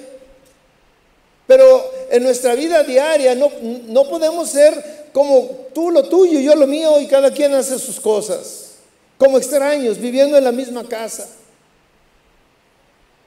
Pero 1.47 1.93
en 2.11 2.23
nuestra 2.23 2.55
vida 2.55 2.83
diaria 2.83 3.35
no, 3.35 3.51
no 3.63 4.09
podemos 4.09 4.51
ser 4.51 4.99
como 5.13 5.69
tú 5.75 5.91
lo 5.91 6.05
tuyo, 6.05 6.39
yo 6.41 6.55
lo 6.55 6.67
mío 6.67 7.01
y 7.01 7.07
cada 7.07 7.33
quien 7.33 7.55
hace 7.55 7.79
sus 7.79 7.99
cosas, 7.99 8.73
como 9.17 9.39
extraños, 9.39 9.99
viviendo 9.99 10.37
en 10.37 10.45
la 10.45 10.53
misma 10.53 10.87
casa. 10.87 11.27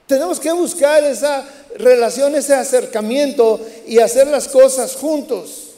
Tenemos 0.06 0.38
que 0.38 0.52
buscar 0.52 1.02
esa 1.04 1.44
relación, 1.76 2.34
ese 2.34 2.54
acercamiento 2.54 3.60
y 3.86 3.98
hacer 3.98 4.26
las 4.26 4.48
cosas 4.48 4.94
juntos. 4.94 5.71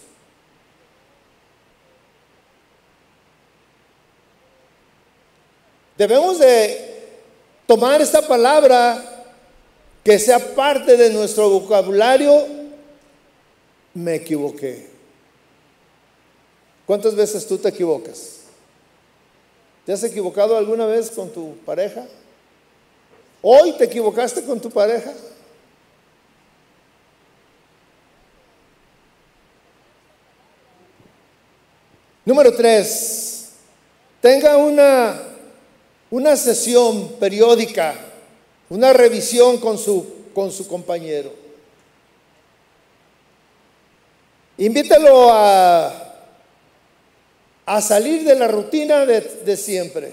Debemos 5.97 6.39
de 6.39 7.09
tomar 7.67 8.01
esta 8.01 8.23
palabra 8.23 9.03
que 10.03 10.19
sea 10.19 10.55
parte 10.55 10.97
de 10.97 11.11
nuestro 11.11 11.49
vocabulario. 11.49 12.47
Me 13.95 14.17
equivoqué. 14.17 14.89
¿Cuántas 16.87 17.15
veces 17.15 17.47
tú 17.47 17.57
te 17.59 17.69
equivocas? 17.69 18.41
¿Te 19.87 19.93
has 19.93 20.03
equivocado 20.03 20.57
alguna 20.57 20.87
vez 20.87 21.11
con 21.11 21.31
tu 21.31 21.57
pareja? 21.59 22.07
¿Hoy 23.41 23.73
te 23.73 23.85
equivocaste 23.85 24.43
con 24.43 24.61
tu 24.61 24.71
pareja? 24.71 25.13
Número 32.25 32.55
tres, 32.55 33.51
tenga 34.23 34.57
una, 34.57 35.21
una 36.15 36.37
sesión 36.37 37.17
periódica, 37.19 37.95
una 38.69 38.93
revisión 38.93 39.59
con 39.59 39.79
su, 39.79 40.07
con 40.35 40.53
su 40.53 40.69
compañero. 40.69 41.33
Invítalo 44.59 45.33
a 45.33 46.05
a 47.67 47.81
salir 47.81 48.25
de 48.25 48.35
la 48.35 48.49
rutina 48.49 49.07
de, 49.07 49.57
siempre. 49.57 50.13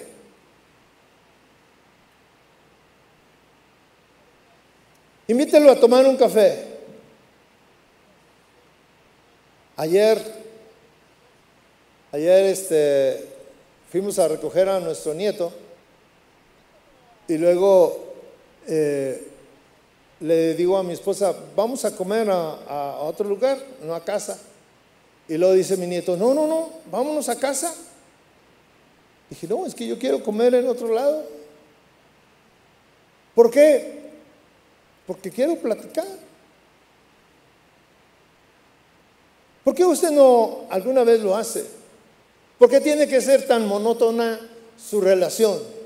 Invítelo 5.27 5.71
a 5.71 5.79
tomar 5.79 6.05
un 6.05 6.17
café. 6.17 6.67
Ayer, 9.77 10.21
ayer 12.11 12.45
este, 12.45 13.25
fuimos 13.89 14.19
a 14.19 14.27
recoger 14.27 14.69
a 14.69 14.79
nuestro 14.79 15.13
nieto 15.13 15.51
y 17.31 17.37
luego 17.37 17.97
eh, 18.67 19.25
le 20.19 20.53
digo 20.53 20.77
a 20.77 20.83
mi 20.83 20.91
esposa, 20.91 21.33
vamos 21.55 21.85
a 21.85 21.95
comer 21.95 22.29
a 22.29 22.97
otro 23.03 23.25
lugar, 23.25 23.57
no 23.85 23.95
a 23.95 24.03
casa. 24.03 24.37
Y 25.29 25.37
luego 25.37 25.53
dice 25.53 25.77
mi 25.77 25.87
nieto, 25.87 26.17
no, 26.17 26.33
no, 26.33 26.45
no, 26.45 26.69
vámonos 26.91 27.29
a 27.29 27.39
casa. 27.39 27.73
Dije, 29.29 29.47
no, 29.47 29.65
es 29.65 29.73
que 29.73 29.87
yo 29.87 29.97
quiero 29.97 30.21
comer 30.21 30.55
en 30.55 30.67
otro 30.67 30.93
lado. 30.93 31.25
¿Por 33.33 33.49
qué? 33.49 34.11
Porque 35.07 35.31
quiero 35.31 35.55
platicar. 35.55 36.07
¿Por 39.63 39.73
qué 39.73 39.85
usted 39.85 40.11
no 40.11 40.65
alguna 40.69 41.05
vez 41.05 41.21
lo 41.21 41.33
hace? 41.33 41.65
¿Por 42.59 42.69
qué 42.69 42.81
tiene 42.81 43.07
que 43.07 43.21
ser 43.21 43.47
tan 43.47 43.65
monótona 43.65 44.37
su 44.77 44.99
relación? 44.99 45.80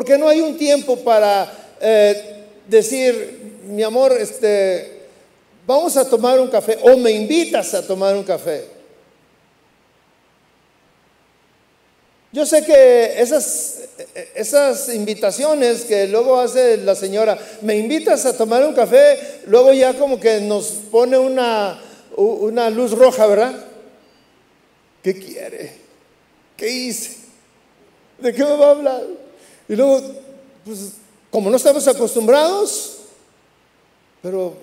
Porque 0.00 0.16
no 0.16 0.30
hay 0.30 0.40
un 0.40 0.56
tiempo 0.56 0.96
para 0.96 1.52
eh, 1.78 2.46
decir, 2.66 3.58
mi 3.64 3.82
amor, 3.82 4.12
este, 4.18 5.02
vamos 5.66 5.94
a 5.98 6.08
tomar 6.08 6.40
un 6.40 6.48
café 6.48 6.78
o 6.80 6.96
me 6.96 7.10
invitas 7.10 7.74
a 7.74 7.86
tomar 7.86 8.16
un 8.16 8.24
café. 8.24 8.64
Yo 12.32 12.46
sé 12.46 12.64
que 12.64 13.20
esas, 13.20 13.80
esas 14.34 14.88
invitaciones 14.88 15.84
que 15.84 16.08
luego 16.08 16.40
hace 16.40 16.78
la 16.78 16.94
señora, 16.94 17.38
me 17.60 17.76
invitas 17.76 18.24
a 18.24 18.34
tomar 18.34 18.64
un 18.64 18.72
café, 18.72 19.18
luego 19.48 19.70
ya 19.74 19.92
como 19.92 20.18
que 20.18 20.40
nos 20.40 20.68
pone 20.90 21.18
una, 21.18 21.78
una 22.16 22.70
luz 22.70 22.92
roja, 22.92 23.26
¿verdad? 23.26 23.66
¿Qué 25.02 25.12
quiere? 25.18 25.72
¿Qué 26.56 26.70
hice? 26.70 27.18
¿De 28.18 28.32
qué 28.32 28.44
me 28.44 28.56
va 28.56 28.68
a 28.68 28.70
hablar? 28.70 29.19
Y 29.70 29.76
luego, 29.76 30.02
pues 30.66 30.96
como 31.30 31.48
no 31.48 31.56
estamos 31.56 31.88
acostumbrados, 31.88 32.98
pero 34.20 34.54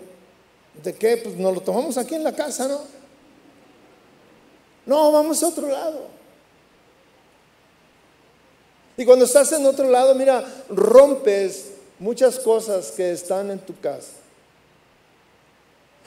¿De 0.83 0.93
qué? 0.93 1.17
Pues 1.17 1.35
nos 1.35 1.53
lo 1.53 1.61
tomamos 1.61 1.97
aquí 1.97 2.15
en 2.15 2.23
la 2.23 2.33
casa, 2.33 2.67
¿no? 2.67 2.81
No, 4.85 5.11
vamos 5.11 5.41
a 5.41 5.47
otro 5.47 5.67
lado. 5.67 6.07
Y 8.95 9.05
cuando 9.05 9.25
estás 9.25 9.51
en 9.51 9.65
otro 9.65 9.89
lado, 9.89 10.15
mira, 10.15 10.43
rompes 10.69 11.71
muchas 11.99 12.39
cosas 12.39 12.91
que 12.91 13.11
están 13.11 13.51
en 13.51 13.59
tu 13.59 13.77
casa. 13.79 14.13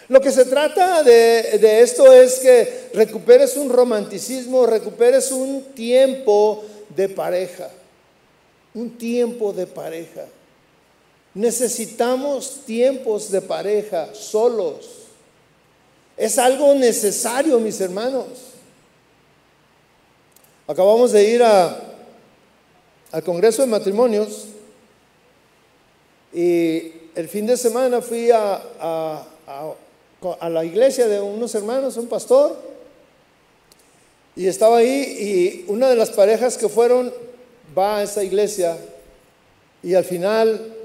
Lo 0.08 0.20
que 0.20 0.32
se 0.32 0.44
trata 0.44 1.02
de, 1.02 1.58
de, 1.60 1.82
esto 1.82 2.12
es 2.12 2.40
que 2.40 2.90
recuperes 2.94 3.56
un 3.56 3.68
romanticismo, 3.68 4.66
recuperes 4.66 5.30
un 5.30 5.62
tiempo 5.74 6.64
de 6.88 7.08
pareja, 7.08 7.70
un 8.74 8.96
tiempo 8.96 9.52
de 9.52 9.66
pareja. 9.66 10.26
Necesitamos 11.34 12.62
tiempos 12.66 13.30
de 13.30 13.40
pareja 13.40 14.14
solos. 14.14 14.88
Es 16.16 16.38
algo 16.38 16.74
necesario, 16.74 17.58
mis 17.60 17.80
hermanos. 17.80 18.26
Acabamos 20.66 21.12
de 21.12 21.24
ir 21.24 21.42
a, 21.42 21.80
al 23.10 23.24
Congreso 23.24 23.62
de 23.62 23.68
Matrimonios 23.68 24.46
y 26.32 26.92
el 27.14 27.28
fin 27.28 27.46
de 27.46 27.56
semana 27.56 28.00
fui 28.00 28.30
a, 28.30 28.62
a, 28.78 29.26
a 30.38 30.48
la 30.48 30.64
iglesia 30.64 31.08
de 31.08 31.20
unos 31.20 31.54
hermanos, 31.54 31.96
un 31.96 32.06
pastor, 32.06 32.56
y 34.36 34.46
estaba 34.46 34.78
ahí 34.78 35.64
y 35.66 35.70
una 35.70 35.88
de 35.88 35.96
las 35.96 36.10
parejas 36.10 36.56
que 36.56 36.68
fueron 36.68 37.12
va 37.76 37.98
a 37.98 38.02
esa 38.02 38.22
iglesia 38.22 38.76
y 39.82 39.94
al 39.94 40.04
final 40.04 40.76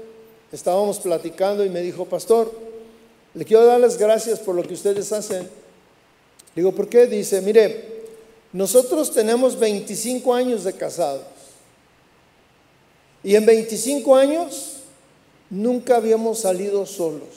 estábamos 0.52 0.98
platicando 1.00 1.64
y 1.64 1.70
me 1.70 1.80
dijo, 1.80 2.04
pastor, 2.04 2.52
le 3.34 3.44
quiero 3.44 3.66
dar 3.66 3.80
las 3.80 3.98
gracias 3.98 4.38
por 4.38 4.54
lo 4.54 4.62
que 4.62 4.74
ustedes 4.74 5.12
hacen. 5.12 5.48
Digo, 6.54 6.72
¿por 6.72 6.88
qué? 6.88 7.06
Dice, 7.06 7.42
mire, 7.42 7.96
nosotros 8.52 9.12
tenemos 9.12 9.58
25 9.58 10.32
años 10.32 10.64
de 10.64 10.72
casados. 10.72 11.26
Y 13.22 13.34
en 13.34 13.44
25 13.44 14.16
años 14.16 14.76
nunca 15.50 15.96
habíamos 15.96 16.38
salido 16.38 16.86
solos. 16.86 17.28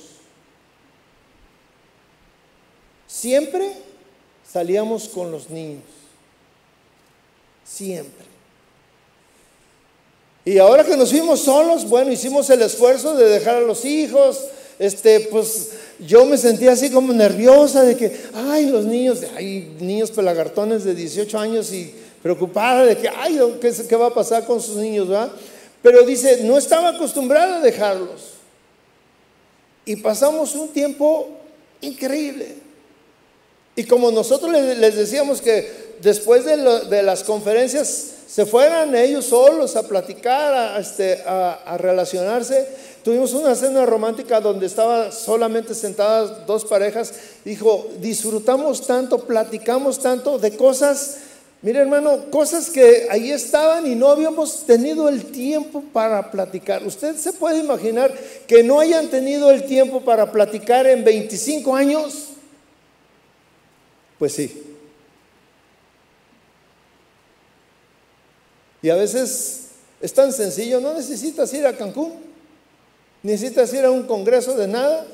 Siempre 3.08 3.74
salíamos 4.50 5.10
con 5.10 5.32
los 5.32 5.50
niños. 5.50 5.84
Siempre. 7.66 8.29
Y 10.46 10.58
ahora 10.58 10.84
que 10.84 10.98
nos 10.98 11.12
fuimos 11.12 11.42
solos, 11.42 11.88
bueno, 11.88 12.12
hicimos 12.12 12.50
el 12.50 12.62
esfuerzo 12.62 13.16
de 13.16 13.26
dejar 13.26 13.56
a 13.56 13.62
los 13.62 13.86
hijos. 13.86 14.46
Este, 14.80 15.20
pues 15.32 15.70
yo 16.00 16.26
me 16.26 16.38
sentía 16.38 16.72
así 16.72 16.90
como 16.90 17.12
nerviosa 17.12 17.84
de 17.84 17.98
que, 17.98 18.18
ay, 18.34 18.68
los 18.68 18.86
niños, 18.86 19.20
hay 19.36 19.76
niños 19.80 20.12
pelagartones 20.12 20.86
de 20.86 20.96
18 20.96 21.38
años 21.38 21.74
y 21.74 21.94
preocupada 22.24 22.86
de 22.86 22.98
que, 22.98 23.10
ay, 23.10 23.40
¿qué, 23.62 23.96
va 23.96 24.08
a 24.08 24.14
pasar 24.14 24.46
con 24.46 24.62
sus 24.62 24.78
niños, 24.78 25.12
va? 25.12 25.30
Pero 25.82 26.04
dice, 26.04 26.44
no 26.44 26.58
estaba 26.58 26.90
acostumbrada 26.90 27.58
a 27.58 27.62
dejarlos. 27.62 28.40
Y 29.86 29.98
pasamos 29.98 30.56
un 30.56 30.70
tiempo 30.70 31.30
increíble. 31.82 32.56
Y 33.76 33.84
como 33.86 34.12
nosotros 34.12 34.52
les, 34.52 34.96
decíamos 34.96 35.42
que 35.42 35.96
después 36.02 36.46
de, 36.46 37.04
las 37.04 37.24
conferencias 37.24 38.12
se 38.30 38.46
fueran 38.46 38.96
ellos 38.96 39.26
solos 39.26 39.76
a 39.76 39.88
platicar, 39.88 40.80
este, 40.80 41.24
a 41.26 41.76
relacionarse, 41.78 42.68
Tuvimos 43.04 43.34
una 43.34 43.56
cena 43.56 43.86
romántica 43.86 44.42
donde 44.42 44.66
estaba 44.66 45.12
solamente 45.12 45.74
sentadas 45.74 46.46
dos 46.46 46.66
parejas. 46.66 47.14
Dijo, 47.46 47.88
disfrutamos 48.00 48.86
tanto, 48.86 49.26
platicamos 49.26 50.00
tanto 50.00 50.38
de 50.38 50.56
cosas, 50.58 51.18
mire 51.62 51.80
hermano, 51.80 52.30
cosas 52.30 52.70
que 52.70 53.08
ahí 53.10 53.32
estaban 53.32 53.88
y 53.88 53.96
no 53.96 54.10
habíamos 54.10 54.66
tenido 54.66 55.08
el 55.08 55.26
tiempo 55.26 55.82
para 55.94 56.30
platicar. 56.30 56.86
Usted 56.86 57.16
se 57.16 57.32
puede 57.32 57.60
imaginar 57.60 58.14
que 58.46 58.64
no 58.64 58.82
hayan 58.82 59.08
tenido 59.08 59.50
el 59.50 59.64
tiempo 59.64 60.02
para 60.02 60.30
platicar 60.32 60.86
en 60.86 61.04
25 61.06 61.76
años. 61.76 62.26
Pues 64.18 64.34
sí. 64.34 64.69
Y 68.82 68.90
a 68.90 68.96
veces 68.96 69.68
es 70.02 70.14
tan 70.14 70.32
sencillo, 70.32 70.80
no 70.80 70.94
necesitas 70.94 71.54
ir 71.54 71.68
a 71.68 71.76
Cancún 71.76 72.30
necesitas 73.22 73.74
ir 73.74 73.86
a 73.86 73.92
un 73.92 74.04
congreso 74.04 74.56
de 74.56 74.68
nada, 74.68 75.06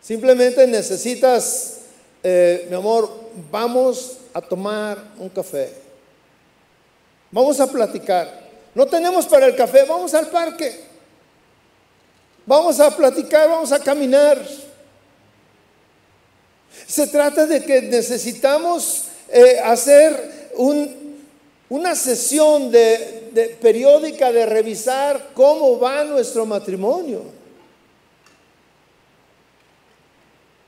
simplemente 0.00 0.66
necesitas, 0.66 1.78
eh, 2.22 2.66
mi 2.68 2.76
amor, 2.76 3.10
vamos 3.50 4.18
a 4.32 4.40
tomar 4.40 5.02
un 5.18 5.28
café, 5.28 5.72
vamos 7.30 7.60
a 7.60 7.66
platicar. 7.66 8.46
No 8.74 8.86
tenemos 8.86 9.26
para 9.26 9.46
el 9.46 9.56
café, 9.56 9.84
vamos 9.84 10.12
al 10.14 10.28
parque, 10.28 10.80
vamos 12.44 12.78
a 12.80 12.94
platicar, 12.94 13.48
vamos 13.48 13.72
a 13.72 13.78
caminar. 13.78 14.40
Se 16.86 17.06
trata 17.06 17.46
de 17.46 17.62
que 17.64 17.82
necesitamos 17.82 19.04
eh, 19.28 19.58
hacer 19.64 20.50
una 21.68 21.94
sesión 21.94 22.70
de, 22.70 23.56
periódica 23.60 24.30
de 24.30 24.46
revisar 24.46 25.30
cómo 25.34 25.78
va 25.78 26.04
nuestro 26.04 26.46
matrimonio. 26.46 27.22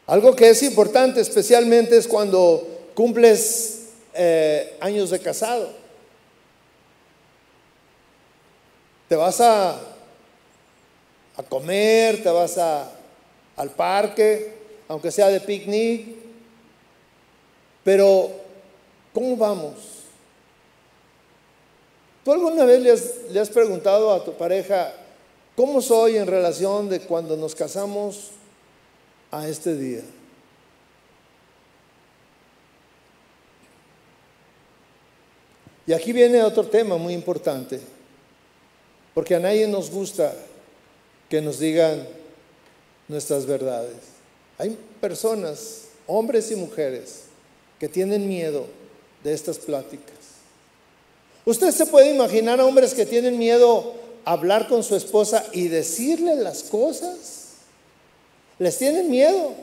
Algo 0.06 0.34
que 0.34 0.50
es 0.50 0.62
importante 0.62 1.20
especialmente 1.20 1.96
es 1.96 2.08
cuando 2.08 2.90
cumples 2.94 3.90
eh, 4.14 4.76
años 4.80 5.10
de 5.10 5.20
casado. 5.20 5.70
Te 9.08 9.16
vas 9.16 9.40
a, 9.40 9.78
a 11.36 11.42
comer, 11.48 12.22
te 12.22 12.30
vas 12.30 12.58
a, 12.58 12.90
al 13.56 13.70
parque, 13.70 14.54
aunque 14.88 15.10
sea 15.10 15.28
de 15.28 15.40
picnic, 15.40 16.16
pero 17.84 18.30
¿cómo 19.12 19.36
vamos? 19.36 19.97
¿Tú 22.28 22.34
alguna 22.34 22.66
vez 22.66 22.82
le 23.30 23.40
has, 23.40 23.48
preguntado 23.48 24.12
a 24.12 24.22
tu 24.22 24.34
pareja, 24.34 24.92
¿cómo 25.56 25.80
soy 25.80 26.18
en 26.18 26.26
relación 26.26 26.86
de 26.90 27.00
cuando 27.00 27.38
nos 27.38 27.54
casamos 27.54 28.32
a 29.30 29.48
este 29.48 29.74
día? 29.74 30.02
Y 35.86 35.94
aquí 35.94 36.12
viene 36.12 36.42
otro 36.42 36.66
tema 36.66 36.98
muy 36.98 37.14
importante, 37.14 37.80
porque 39.14 39.34
a 39.34 39.40
nadie 39.40 39.66
nos 39.66 39.90
gusta 39.90 40.34
que 41.30 41.40
nos 41.40 41.58
digan 41.58 42.06
nuestras 43.08 43.46
verdades. 43.46 43.96
Hay 44.58 44.76
personas, 45.00 45.84
hombres 46.06 46.50
y 46.50 46.56
mujeres, 46.56 47.22
que 47.80 47.88
tienen 47.88 48.28
miedo 48.28 48.66
de 49.24 49.32
estas 49.32 49.56
pláticas. 49.56 50.17
Usted 51.48 51.70
se 51.70 51.86
puede 51.86 52.14
imaginar 52.14 52.60
a 52.60 52.66
hombres 52.66 52.92
que 52.92 53.06
tienen 53.06 53.38
miedo 53.38 53.94
a 54.26 54.32
hablar 54.32 54.68
con 54.68 54.84
su 54.84 54.94
esposa 54.94 55.46
y 55.50 55.68
decirle 55.68 56.36
las 56.36 56.62
cosas. 56.62 57.54
Les 58.58 58.76
tienen 58.76 59.10
miedo. 59.10 59.54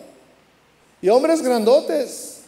Y 1.00 1.10
hombres 1.10 1.44
grandotes, 1.44 2.40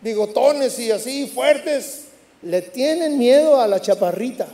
bigotones 0.00 0.78
y 0.78 0.92
así 0.92 1.26
fuertes, 1.26 2.04
le 2.42 2.62
tienen 2.62 3.18
miedo 3.18 3.60
a 3.60 3.66
la 3.66 3.80
chaparrita. 3.80 4.46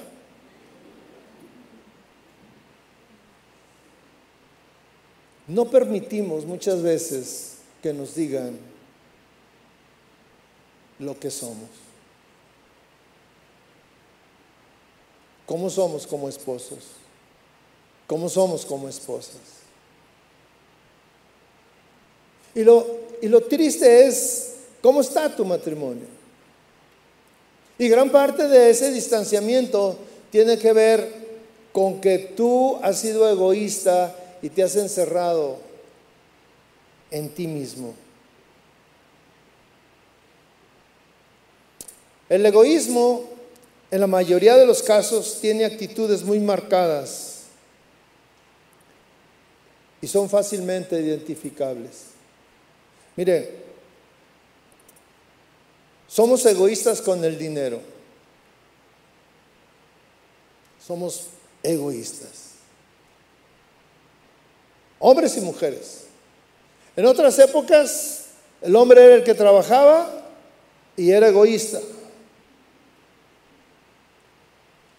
No 5.48 5.66
permitimos 5.70 6.46
muchas 6.46 6.80
veces 6.80 7.56
que 7.82 7.92
nos 7.92 8.14
digan 8.14 8.58
lo 10.98 11.20
que 11.20 11.30
somos. 11.30 11.85
¿Cómo 15.46 15.70
somos 15.70 16.06
como 16.06 16.28
esposos? 16.28 16.78
¿Cómo 18.06 18.28
somos 18.28 18.66
como 18.66 18.88
esposas? 18.88 19.40
Y 22.54 22.64
lo, 22.64 22.86
y 23.22 23.28
lo 23.28 23.42
triste 23.42 24.06
es, 24.06 24.54
¿cómo 24.82 25.00
está 25.00 25.34
tu 25.34 25.44
matrimonio? 25.44 26.06
Y 27.78 27.88
gran 27.88 28.10
parte 28.10 28.48
de 28.48 28.70
ese 28.70 28.90
distanciamiento 28.90 29.96
tiene 30.30 30.58
que 30.58 30.72
ver 30.72 31.26
con 31.72 32.00
que 32.00 32.18
tú 32.18 32.78
has 32.82 32.98
sido 32.98 33.28
egoísta 33.28 34.14
y 34.40 34.48
te 34.48 34.62
has 34.62 34.74
encerrado 34.76 35.58
en 37.10 37.28
ti 37.28 37.46
mismo. 37.46 37.94
El 42.28 42.44
egoísmo 42.44 43.35
en 43.96 44.00
la 44.02 44.06
mayoría 44.06 44.58
de 44.58 44.66
los 44.66 44.82
casos 44.82 45.38
tiene 45.40 45.64
actitudes 45.64 46.22
muy 46.22 46.38
marcadas 46.38 47.44
y 50.02 50.06
son 50.06 50.28
fácilmente 50.28 51.00
identificables. 51.00 52.08
Mire, 53.16 53.54
somos 56.06 56.44
egoístas 56.44 57.00
con 57.00 57.24
el 57.24 57.38
dinero. 57.38 57.80
Somos 60.86 61.28
egoístas. 61.62 62.50
Hombres 64.98 65.38
y 65.38 65.40
mujeres. 65.40 66.04
En 66.96 67.06
otras 67.06 67.38
épocas, 67.38 68.26
el 68.60 68.76
hombre 68.76 69.02
era 69.02 69.14
el 69.14 69.24
que 69.24 69.32
trabajaba 69.32 70.22
y 70.98 71.10
era 71.12 71.28
egoísta. 71.28 71.80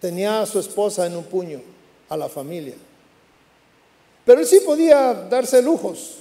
Tenía 0.00 0.42
a 0.42 0.46
su 0.46 0.58
esposa 0.58 1.06
en 1.06 1.16
un 1.16 1.24
puño, 1.24 1.60
a 2.08 2.16
la 2.16 2.28
familia. 2.28 2.74
Pero 4.24 4.40
él 4.40 4.46
sí 4.46 4.60
podía 4.60 5.14
darse 5.14 5.62
lujos. 5.62 6.16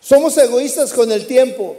Somos 0.00 0.36
egoístas 0.36 0.92
con 0.92 1.10
el 1.12 1.26
tiempo. 1.26 1.76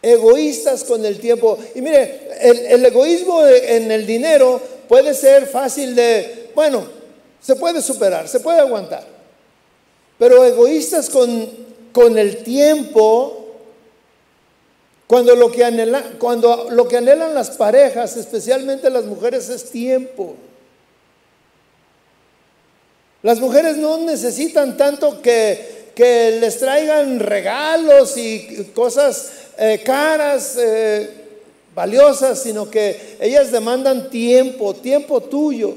Egoístas 0.00 0.82
con 0.82 1.04
el 1.04 1.20
tiempo. 1.20 1.58
Y 1.74 1.82
mire, 1.82 2.28
el, 2.40 2.84
egoísmo 2.84 3.46
en 3.46 3.92
el 3.92 4.06
dinero 4.06 4.60
puede 4.88 5.14
ser 5.14 5.46
fácil 5.46 5.94
de, 5.94 6.50
bueno, 6.54 6.88
se 7.40 7.54
puede 7.54 7.82
superar, 7.82 8.26
se 8.26 8.40
puede 8.40 8.58
aguantar. 8.58 9.06
Pero 10.18 10.44
egoístas 10.44 11.10
con, 11.10 11.50
con 11.92 12.16
el 12.16 12.42
tiempo 12.42 13.41
cuando 15.12 15.36
lo, 15.36 15.52
que 15.52 15.62
cuando 16.18 16.68
lo 16.70 16.88
que 16.88 16.96
anhelan 16.96 17.34
las 17.34 17.50
parejas, 17.50 18.16
especialmente 18.16 18.88
las 18.88 19.04
mujeres, 19.04 19.50
es 19.50 19.70
tiempo. 19.70 20.36
Las 23.22 23.38
mujeres 23.38 23.76
no 23.76 23.98
necesitan 23.98 24.78
tanto 24.78 25.20
que, 25.20 25.92
les 26.40 26.58
traigan 26.58 27.20
regalos 27.20 28.16
y 28.16 28.70
cosas 28.74 29.32
eh, 29.58 29.82
caras, 29.84 30.56
eh, 30.58 31.10
valiosas, 31.74 32.42
sino 32.42 32.70
que 32.70 33.18
ellas 33.20 33.52
demandan 33.52 34.08
tiempo, 34.08 34.72
tiempo 34.72 35.20
tuyo. 35.20 35.74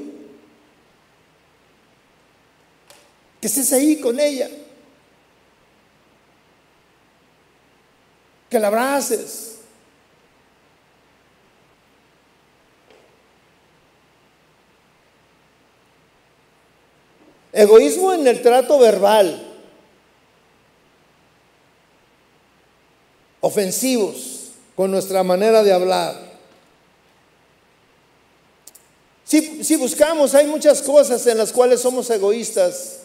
Que 3.38 3.48
estés 3.48 3.70
ahí 3.74 3.96
con 3.96 4.18
ella. 4.18 4.48
Que 8.56 8.60
la 8.60 8.68
abraces. 8.68 9.56
Egoísmo 17.52 18.14
en 18.14 18.26
el 18.26 18.40
trato 18.40 18.78
verbal. 18.78 19.46
Ofensivos 23.42 24.52
con 24.74 24.90
nuestra 24.90 25.22
manera 25.22 25.62
de 25.62 25.74
hablar. 25.74 26.16
Si, 29.24 29.62
si, 29.64 29.76
buscamos, 29.76 30.34
hay 30.34 30.46
muchas 30.46 30.80
cosas 30.80 31.26
en 31.26 31.36
las 31.36 31.52
cuales 31.52 31.82
somos 31.82 32.08
egoístas 32.08 33.00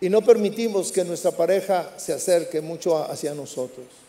y 0.00 0.08
no 0.08 0.22
permitimos 0.22 0.90
que 0.90 1.04
nuestra 1.04 1.30
pareja 1.30 1.92
se 1.98 2.14
acerque 2.14 2.62
mucho 2.62 2.96
hacia 2.96 3.34
nosotros. 3.34 4.03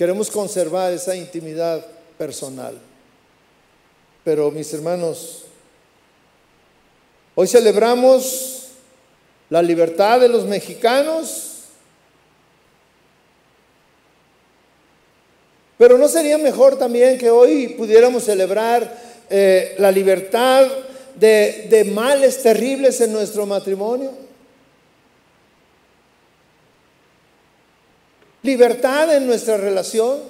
Queremos 0.00 0.30
conservar 0.30 0.94
esa 0.94 1.14
intimidad 1.14 1.84
personal. 2.16 2.72
Pero 4.24 4.50
mis 4.50 4.72
hermanos, 4.72 5.44
hoy 7.34 7.46
celebramos 7.46 8.68
la 9.50 9.60
libertad 9.60 10.18
de 10.18 10.30
los 10.30 10.46
mexicanos, 10.46 11.64
pero 15.76 15.98
¿no 15.98 16.08
sería 16.08 16.38
mejor 16.38 16.78
también 16.78 17.18
que 17.18 17.28
hoy 17.28 17.74
pudiéramos 17.76 18.24
celebrar 18.24 18.96
eh, 19.28 19.74
la 19.76 19.92
libertad 19.92 20.66
de, 21.14 21.66
de 21.68 21.84
males 21.84 22.42
terribles 22.42 23.02
en 23.02 23.12
nuestro 23.12 23.44
matrimonio? 23.44 24.19
Libertad 28.42 29.14
en 29.14 29.26
nuestra 29.26 29.56
relación, 29.56 30.20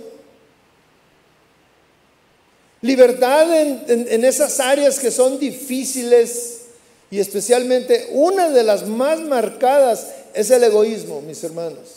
libertad 2.82 3.54
en, 3.90 4.24
esas 4.24 4.58
áreas 4.58 4.98
que 4.98 5.10
son 5.10 5.38
difíciles 5.38 6.62
y 7.10 7.18
especialmente 7.18 8.08
una 8.12 8.48
de 8.50 8.62
las 8.62 8.86
más 8.86 9.20
marcadas 9.20 10.08
es 10.34 10.50
el 10.50 10.64
egoísmo, 10.64 11.20
mis 11.20 11.42
hermanos. 11.44 11.96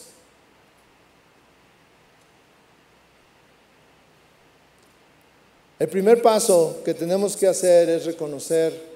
El 5.80 5.90
primer 5.90 6.22
paso 6.22 6.82
que 6.86 6.94
tenemos 6.94 7.36
que 7.36 7.48
hacer 7.48 7.90
es 7.90 8.06
reconocer 8.06 8.94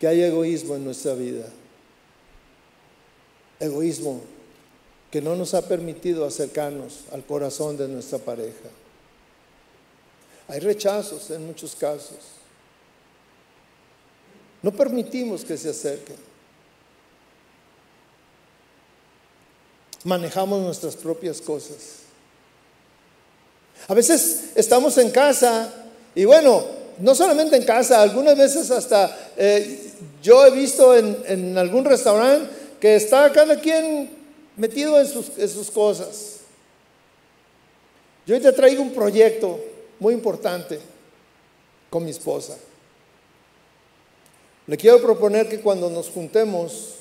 que 0.00 0.08
hay 0.08 0.22
egoísmo 0.22 0.74
en 0.74 0.84
nuestra 0.84 1.14
vida. 1.14 1.46
Egoísmo 3.60 4.35
que 5.16 5.22
no 5.22 5.34
nos 5.34 5.54
ha 5.54 5.62
permitido 5.62 6.26
acercarnos 6.26 7.04
al 7.10 7.24
corazón 7.24 7.74
de 7.78 7.88
nuestra 7.88 8.18
pareja. 8.18 8.68
Hay 10.46 10.60
rechazos 10.60 11.30
en 11.30 11.46
muchos 11.46 11.74
casos. 11.74 12.18
No 14.60 14.70
permitimos 14.72 15.42
que 15.42 15.56
se 15.56 15.70
acerquen. 15.70 16.16
Manejamos 20.04 20.60
nuestras 20.60 20.94
propias 20.94 21.40
cosas. 21.40 22.00
A 23.88 23.94
veces 23.94 24.50
estamos 24.54 24.98
en 24.98 25.10
casa 25.12 25.72
y 26.14 26.26
bueno, 26.26 26.62
no 26.98 27.14
solamente 27.14 27.56
en 27.56 27.64
casa, 27.64 28.02
algunas 28.02 28.36
veces 28.36 28.70
hasta 28.70 29.30
eh, 29.38 29.92
yo 30.22 30.44
he 30.44 30.50
visto 30.50 30.94
en, 30.94 31.16
en 31.26 31.56
algún 31.56 31.86
restaurante 31.86 32.50
que 32.78 32.96
está 32.96 33.32
cada 33.32 33.58
quien 33.58 34.15
metido 34.56 34.98
en 34.98 35.06
sus, 35.06 35.70
cosas. 35.70 36.40
Yo 38.26 38.34
hoy 38.34 38.40
te 38.40 38.52
traigo 38.52 38.82
un 38.82 38.92
proyecto 38.92 39.60
muy 40.00 40.14
importante 40.14 40.80
con 41.90 42.04
mi 42.04 42.10
esposa. 42.10 42.56
Le 44.66 44.76
quiero 44.76 45.00
proponer 45.00 45.48
que 45.48 45.60
cuando 45.60 45.88
nos 45.88 46.08
juntemos 46.08 46.94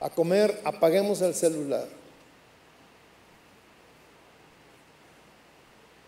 a 0.00 0.08
comer, 0.08 0.60
apaguemos 0.64 1.20
el 1.20 1.34
celular. 1.34 1.86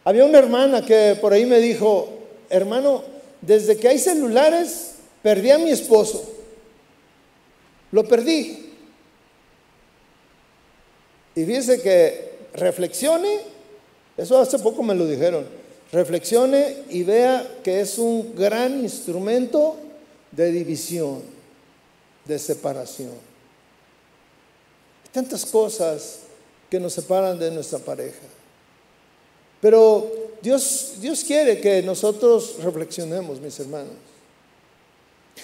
Había 0.04 0.24
una 0.24 0.38
hermana 0.38 0.84
que 0.86 1.18
por 1.20 1.32
ahí 1.34 1.44
me 1.44 1.58
dijo, 1.58 2.08
hermano, 2.48 3.04
desde 3.42 3.76
que 3.76 3.88
hay 3.88 3.98
celulares, 3.98 4.94
perdí 5.22 5.50
a 5.50 5.58
mi 5.58 5.70
esposo. 5.70 6.24
Lo 7.92 8.04
perdí. 8.04 8.69
Y 11.35 11.45
fíjese 11.45 11.81
que 11.81 12.31
reflexione, 12.55 13.41
eso 14.16 14.39
hace 14.39 14.59
poco 14.59 14.83
me 14.83 14.95
lo 14.95 15.07
dijeron, 15.07 15.47
reflexione 15.93 16.85
y 16.91 17.03
vea 17.03 17.59
que 17.62 17.81
es 17.81 17.99
un 17.99 18.35
gran 18.35 18.81
instrumento 18.81 19.76
de 20.31 20.51
división, 20.53 21.22
de 22.24 22.39
separación. 22.39 23.11
Hay 25.05 25.11
tantas 25.12 25.45
cosas 25.47 26.20
que 26.68 26.78
nos 26.78 26.93
separan 26.93 27.39
de 27.39 27.51
nuestra 27.51 27.78
pareja. 27.78 28.26
Pero 29.61 30.11
Dios, 30.41 30.95
Dios 31.01 31.24
quiere 31.24 31.61
que 31.61 31.83
nosotros 31.83 32.57
reflexionemos, 32.62 33.41
mis 33.41 33.59
hermanos. 33.61 33.95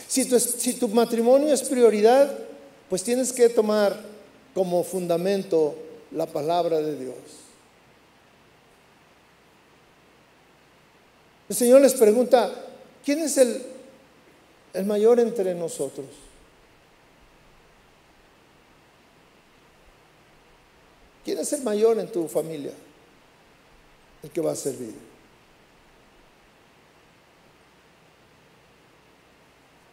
Si 0.08 0.24
tu, 0.24 0.38
si 0.38 0.74
tu 0.74 0.88
matrimonio 0.88 1.52
es 1.52 1.62
prioridad, 1.62 2.32
pues 2.88 3.02
tienes 3.02 3.32
que 3.32 3.48
tomar 3.48 4.15
como 4.56 4.82
fundamento 4.82 5.76
la 6.12 6.24
palabra 6.24 6.78
de 6.78 6.96
Dios. 6.96 7.14
El 11.46 11.54
Señor 11.54 11.82
les 11.82 11.92
pregunta, 11.92 12.50
¿quién 13.04 13.18
es 13.18 13.36
el, 13.36 13.62
el 14.72 14.86
mayor 14.86 15.20
entre 15.20 15.54
nosotros? 15.54 16.06
¿Quién 21.22 21.36
es 21.36 21.52
el 21.52 21.62
mayor 21.62 21.98
en 21.98 22.10
tu 22.10 22.26
familia? 22.26 22.72
El 24.22 24.30
que 24.30 24.40
va 24.40 24.52
a 24.52 24.56
servir. 24.56 24.94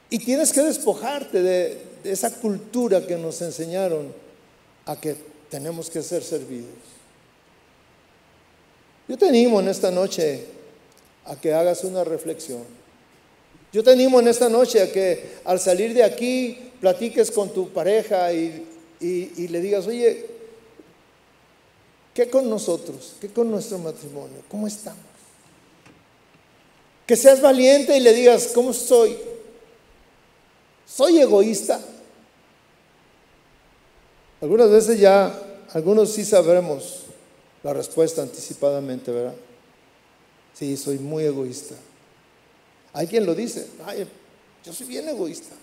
Y 0.10 0.20
tienes 0.20 0.54
que 0.54 0.62
despojarte 0.62 1.42
de, 1.42 1.86
de 2.02 2.12
esa 2.14 2.40
cultura 2.40 3.06
que 3.06 3.18
nos 3.18 3.42
enseñaron 3.42 4.23
a 4.86 5.00
que 5.00 5.16
tenemos 5.50 5.90
que 5.90 6.02
ser 6.02 6.24
servidos. 6.24 6.72
Yo 9.08 9.18
te 9.18 9.28
animo 9.28 9.60
en 9.60 9.68
esta 9.68 9.92
noche 9.92 10.46
a 11.26 11.36
que 11.36 11.54
hagas 11.54 11.84
una 11.84 12.04
reflexión. 12.04 12.64
Yo 13.72 13.84
te 13.84 13.92
animo 13.92 14.20
en 14.20 14.28
esta 14.28 14.50
noche 14.50 14.82
a 14.82 14.92
que 14.92 15.38
al 15.46 15.60
salir 15.60 15.94
de 15.94 16.04
aquí 16.04 16.72
platiques 16.80 17.32
con 17.32 17.54
tu 17.54 17.70
pareja 17.70 18.32
y, 18.34 18.66
y 19.00 19.48
le 19.48 19.62
digas, 19.62 19.88
oye, 19.88 20.26
¿qué 22.14 22.30
con 22.30 22.50
nosotros? 22.50 23.16
¿Qué 23.20 23.30
con 23.30 23.50
nuestro 23.50 23.80
matrimonio? 23.80 24.44
¿Cómo 24.48 24.68
estamos? 24.68 25.02
Que 27.06 27.16
seas 27.16 27.42
valiente 27.42 27.98
y 27.98 28.00
le 28.00 28.14
digas, 28.14 28.52
¿cómo 28.54 28.74
soy? 28.74 29.18
¿Soy 30.86 31.20
egoísta? 31.20 31.82
Algunas 34.44 34.70
veces 34.70 35.00
ya, 35.00 35.34
algunos 35.72 36.12
sí 36.12 36.26
sabremos 36.26 37.04
la 37.64 37.72
respuesta 37.72 38.22
anticipadamente, 38.22 39.10
¿verdad? 39.10 39.36
Sí, 40.54 40.76
soy 40.76 41.00
muy 41.00 41.24
egoísta. 41.24 41.76
Hay 42.92 43.08
quien 43.08 43.26
lo 43.26 43.34
dice, 43.36 43.66
yo 44.66 44.74
soy 44.74 44.86
bien 44.86 45.08
egoísta. 45.08 45.56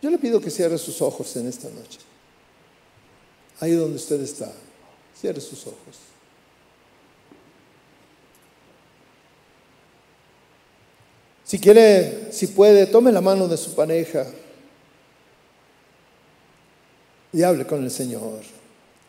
Yo 0.00 0.08
le 0.08 0.16
pido 0.16 0.40
que 0.40 0.50
cierre 0.50 0.78
sus 0.78 1.02
ojos 1.02 1.36
en 1.36 1.46
esta 1.46 1.68
noche. 1.68 1.98
Ahí 3.60 3.72
donde 3.72 3.96
usted 3.96 4.22
está, 4.22 4.50
cierre 5.20 5.42
sus 5.42 5.66
ojos. 5.66 5.98
Si 11.54 11.60
quiere, 11.60 12.32
si 12.32 12.48
puede, 12.48 12.84
tome 12.86 13.12
la 13.12 13.20
mano 13.20 13.46
de 13.46 13.56
su 13.56 13.76
pareja 13.76 14.26
y 17.32 17.44
hable 17.44 17.64
con 17.64 17.84
el 17.84 17.92
Señor. 17.92 18.40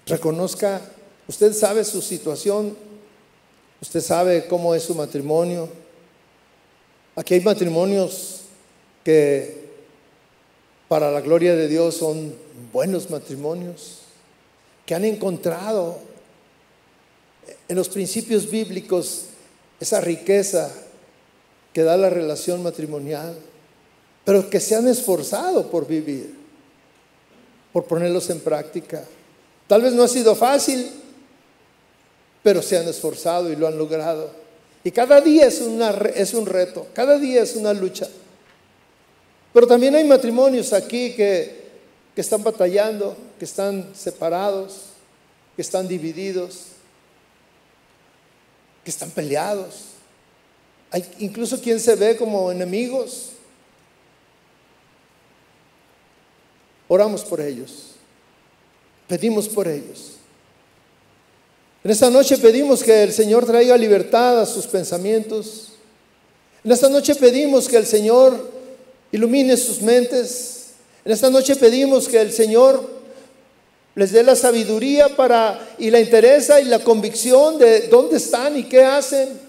Reconozca, 0.06 0.80
usted 1.28 1.54
sabe 1.54 1.84
su 1.84 2.04
situación, 2.04 2.78
usted 3.82 4.00
sabe 4.00 4.46
cómo 4.46 4.76
es 4.76 4.84
su 4.84 4.94
matrimonio. 4.94 5.68
Aquí 7.16 7.34
hay 7.34 7.42
matrimonios 7.42 8.42
que 9.04 9.66
para 10.88 11.10
la 11.10 11.22
gloria 11.22 11.56
de 11.56 11.68
Dios 11.68 11.96
son 11.96 12.36
buenos 12.72 13.10
matrimonios, 13.10 14.02
que 14.86 14.94
han 14.94 15.04
encontrado 15.04 15.98
en 17.68 17.76
los 17.76 17.90
principios 17.90 18.48
bíblicos 18.52 19.30
esa 19.80 20.00
riqueza 20.00 20.72
que 21.76 21.84
da 21.84 21.98
la 21.98 22.10
relación 22.10 22.64
matrimonial, 22.64 23.36
pero 24.24 24.50
que 24.50 24.62
se 24.62 24.76
han 24.76 24.88
esforzado 24.88 25.70
por 25.70 25.86
vivir, 25.86 26.34
por 27.74 27.84
ponerlos 27.84 28.30
en 28.30 28.40
práctica. 28.40 29.04
Tal 29.68 29.82
vez 29.82 29.92
no 29.92 30.04
ha 30.04 30.08
sido 30.08 30.34
fácil, 30.36 30.90
pero 32.42 32.62
se 32.62 32.78
han 32.78 32.88
esforzado 32.88 33.52
y 33.52 33.58
lo 33.58 33.68
han 33.68 33.78
logrado. 33.78 34.32
Y 34.86 34.92
cada 34.92 35.20
día 35.20 35.48
es, 35.48 35.62
es 36.16 36.34
un 36.34 36.46
reto, 36.46 36.88
cada 36.94 37.20
día 37.20 37.44
es 37.44 37.58
una 37.58 37.74
lucha. 37.74 38.08
Pero 39.52 39.68
también 39.68 39.96
hay 39.96 40.06
matrimonios 40.06 40.72
aquí 40.72 41.12
que, 41.12 41.72
que 42.16 42.22
están 42.22 42.42
batallando, 42.42 43.18
que 43.38 43.44
están 43.44 43.90
separados, 43.94 44.78
que 45.58 45.62
están 45.62 45.90
divididos, 45.90 46.68
que 48.86 48.92
están 48.92 49.12
peleados. 49.12 49.95
Hay 50.96 51.04
incluso 51.20 51.60
quien 51.60 51.78
se 51.78 51.94
ve 51.98 52.16
como 52.16 52.50
enemigos. 52.50 53.32
Oramos 56.88 57.22
por 57.26 57.42
ellos. 57.42 57.96
Pedimos 59.06 59.50
por 59.50 59.68
ellos. 59.68 60.14
En 61.84 61.92
esta 61.92 62.10
noche 62.10 62.38
pedimos 62.38 62.82
que 62.82 63.04
el 63.04 63.12
Señor 63.12 63.46
traiga 63.46 63.76
libertad 63.76 64.40
a 64.40 64.46
sus 64.46 64.68
pensamientos. 64.68 65.74
En 66.64 66.72
esta 66.72 66.88
noche 66.88 67.14
pedimos 67.16 67.68
que 67.68 67.76
el 67.76 67.86
Señor 67.86 68.50
ilumine 69.12 69.58
sus 69.58 69.82
mentes. 69.82 70.76
En 71.04 71.12
esta 71.12 71.30
noche 71.30 71.58
pedimos 71.58 72.08
que 72.08 72.22
el 72.22 72.32
Señor 72.32 72.90
les 73.96 74.14
dé 74.14 74.24
la 74.24 74.38
sabiduría 74.38 75.14
para 75.14 75.76
y 75.78 75.90
la 75.90 76.00
interesa 76.00 76.62
y 76.62 76.64
la 76.64 76.80
convicción 76.80 77.58
de 77.58 77.90
dónde 77.90 78.16
están 78.16 78.58
y 78.58 78.64
qué 78.64 78.86
hacen. 78.86 79.45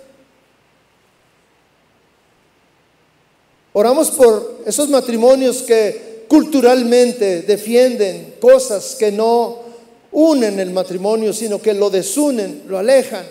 Oramos 3.78 4.10
por 4.10 4.62
esos 4.64 4.88
matrimonios 4.88 5.60
que 5.60 6.24
culturalmente 6.28 7.42
defienden 7.42 8.36
cosas 8.40 8.96
que 8.98 9.12
no 9.12 9.58
unen 10.12 10.58
el 10.58 10.70
matrimonio, 10.70 11.30
sino 11.34 11.60
que 11.60 11.74
lo 11.74 11.90
desunen, 11.90 12.62
lo 12.68 12.78
alejan. 12.78 13.26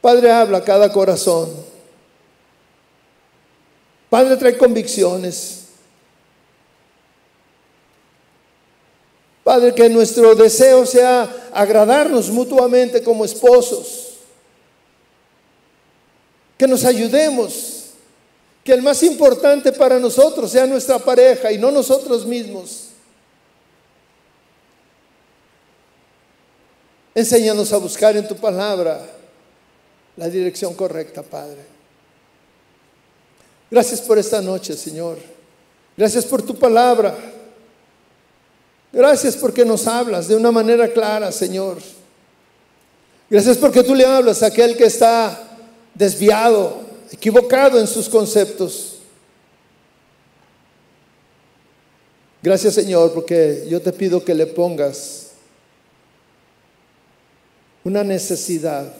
Padre, 0.00 0.32
habla 0.32 0.58
a 0.58 0.64
cada 0.64 0.92
corazón. 0.92 1.48
Padre, 4.10 4.36
trae 4.36 4.58
convicciones. 4.58 5.66
Padre, 9.44 9.72
que 9.72 9.88
nuestro 9.88 10.34
deseo 10.34 10.84
sea 10.84 11.50
agradarnos 11.52 12.28
mutuamente 12.30 13.04
como 13.04 13.24
esposos. 13.24 14.07
Que 16.58 16.66
nos 16.66 16.84
ayudemos. 16.84 17.84
Que 18.62 18.72
el 18.74 18.82
más 18.82 19.02
importante 19.02 19.72
para 19.72 19.98
nosotros 19.98 20.50
sea 20.50 20.66
nuestra 20.66 20.98
pareja 20.98 21.50
y 21.50 21.56
no 21.56 21.70
nosotros 21.70 22.26
mismos. 22.26 22.88
Enséñanos 27.14 27.72
a 27.72 27.78
buscar 27.78 28.16
en 28.16 28.28
tu 28.28 28.36
palabra 28.36 29.00
la 30.16 30.28
dirección 30.28 30.74
correcta, 30.74 31.22
Padre. 31.22 31.64
Gracias 33.70 34.00
por 34.00 34.18
esta 34.18 34.40
noche, 34.40 34.76
Señor. 34.76 35.18
Gracias 35.96 36.24
por 36.24 36.42
tu 36.42 36.54
palabra. 36.56 37.16
Gracias 38.92 39.36
porque 39.36 39.64
nos 39.64 39.86
hablas 39.86 40.28
de 40.28 40.36
una 40.36 40.52
manera 40.52 40.88
clara, 40.92 41.32
Señor. 41.32 41.78
Gracias 43.28 43.58
porque 43.58 43.82
tú 43.82 43.94
le 43.94 44.06
hablas 44.06 44.42
a 44.42 44.46
aquel 44.46 44.76
que 44.76 44.84
está 44.84 45.47
desviado, 45.98 46.80
equivocado 47.10 47.80
en 47.80 47.88
sus 47.88 48.08
conceptos. 48.08 48.98
Gracias, 52.40 52.74
Señor, 52.74 53.12
porque 53.12 53.66
yo 53.68 53.82
te 53.82 53.92
pido 53.92 54.24
que 54.24 54.32
le 54.32 54.46
pongas 54.46 55.32
una 57.82 58.04
necesidad, 58.04 58.94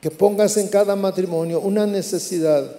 que 0.00 0.10
pongas 0.10 0.56
en 0.56 0.68
cada 0.68 0.96
matrimonio 0.96 1.60
una 1.60 1.86
necesidad 1.86 2.78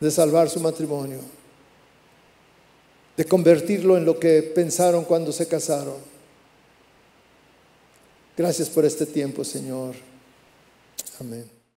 de 0.00 0.10
salvar 0.10 0.48
su 0.48 0.60
matrimonio, 0.60 1.18
de 3.18 3.24
convertirlo 3.26 3.98
en 3.98 4.06
lo 4.06 4.18
que 4.18 4.42
pensaron 4.42 5.04
cuando 5.04 5.30
se 5.30 5.46
casaron. 5.46 6.13
Gracias 8.36 8.68
por 8.68 8.84
este 8.84 9.06
tiempo, 9.06 9.44
Señor. 9.44 9.94
Amén. 11.20 11.53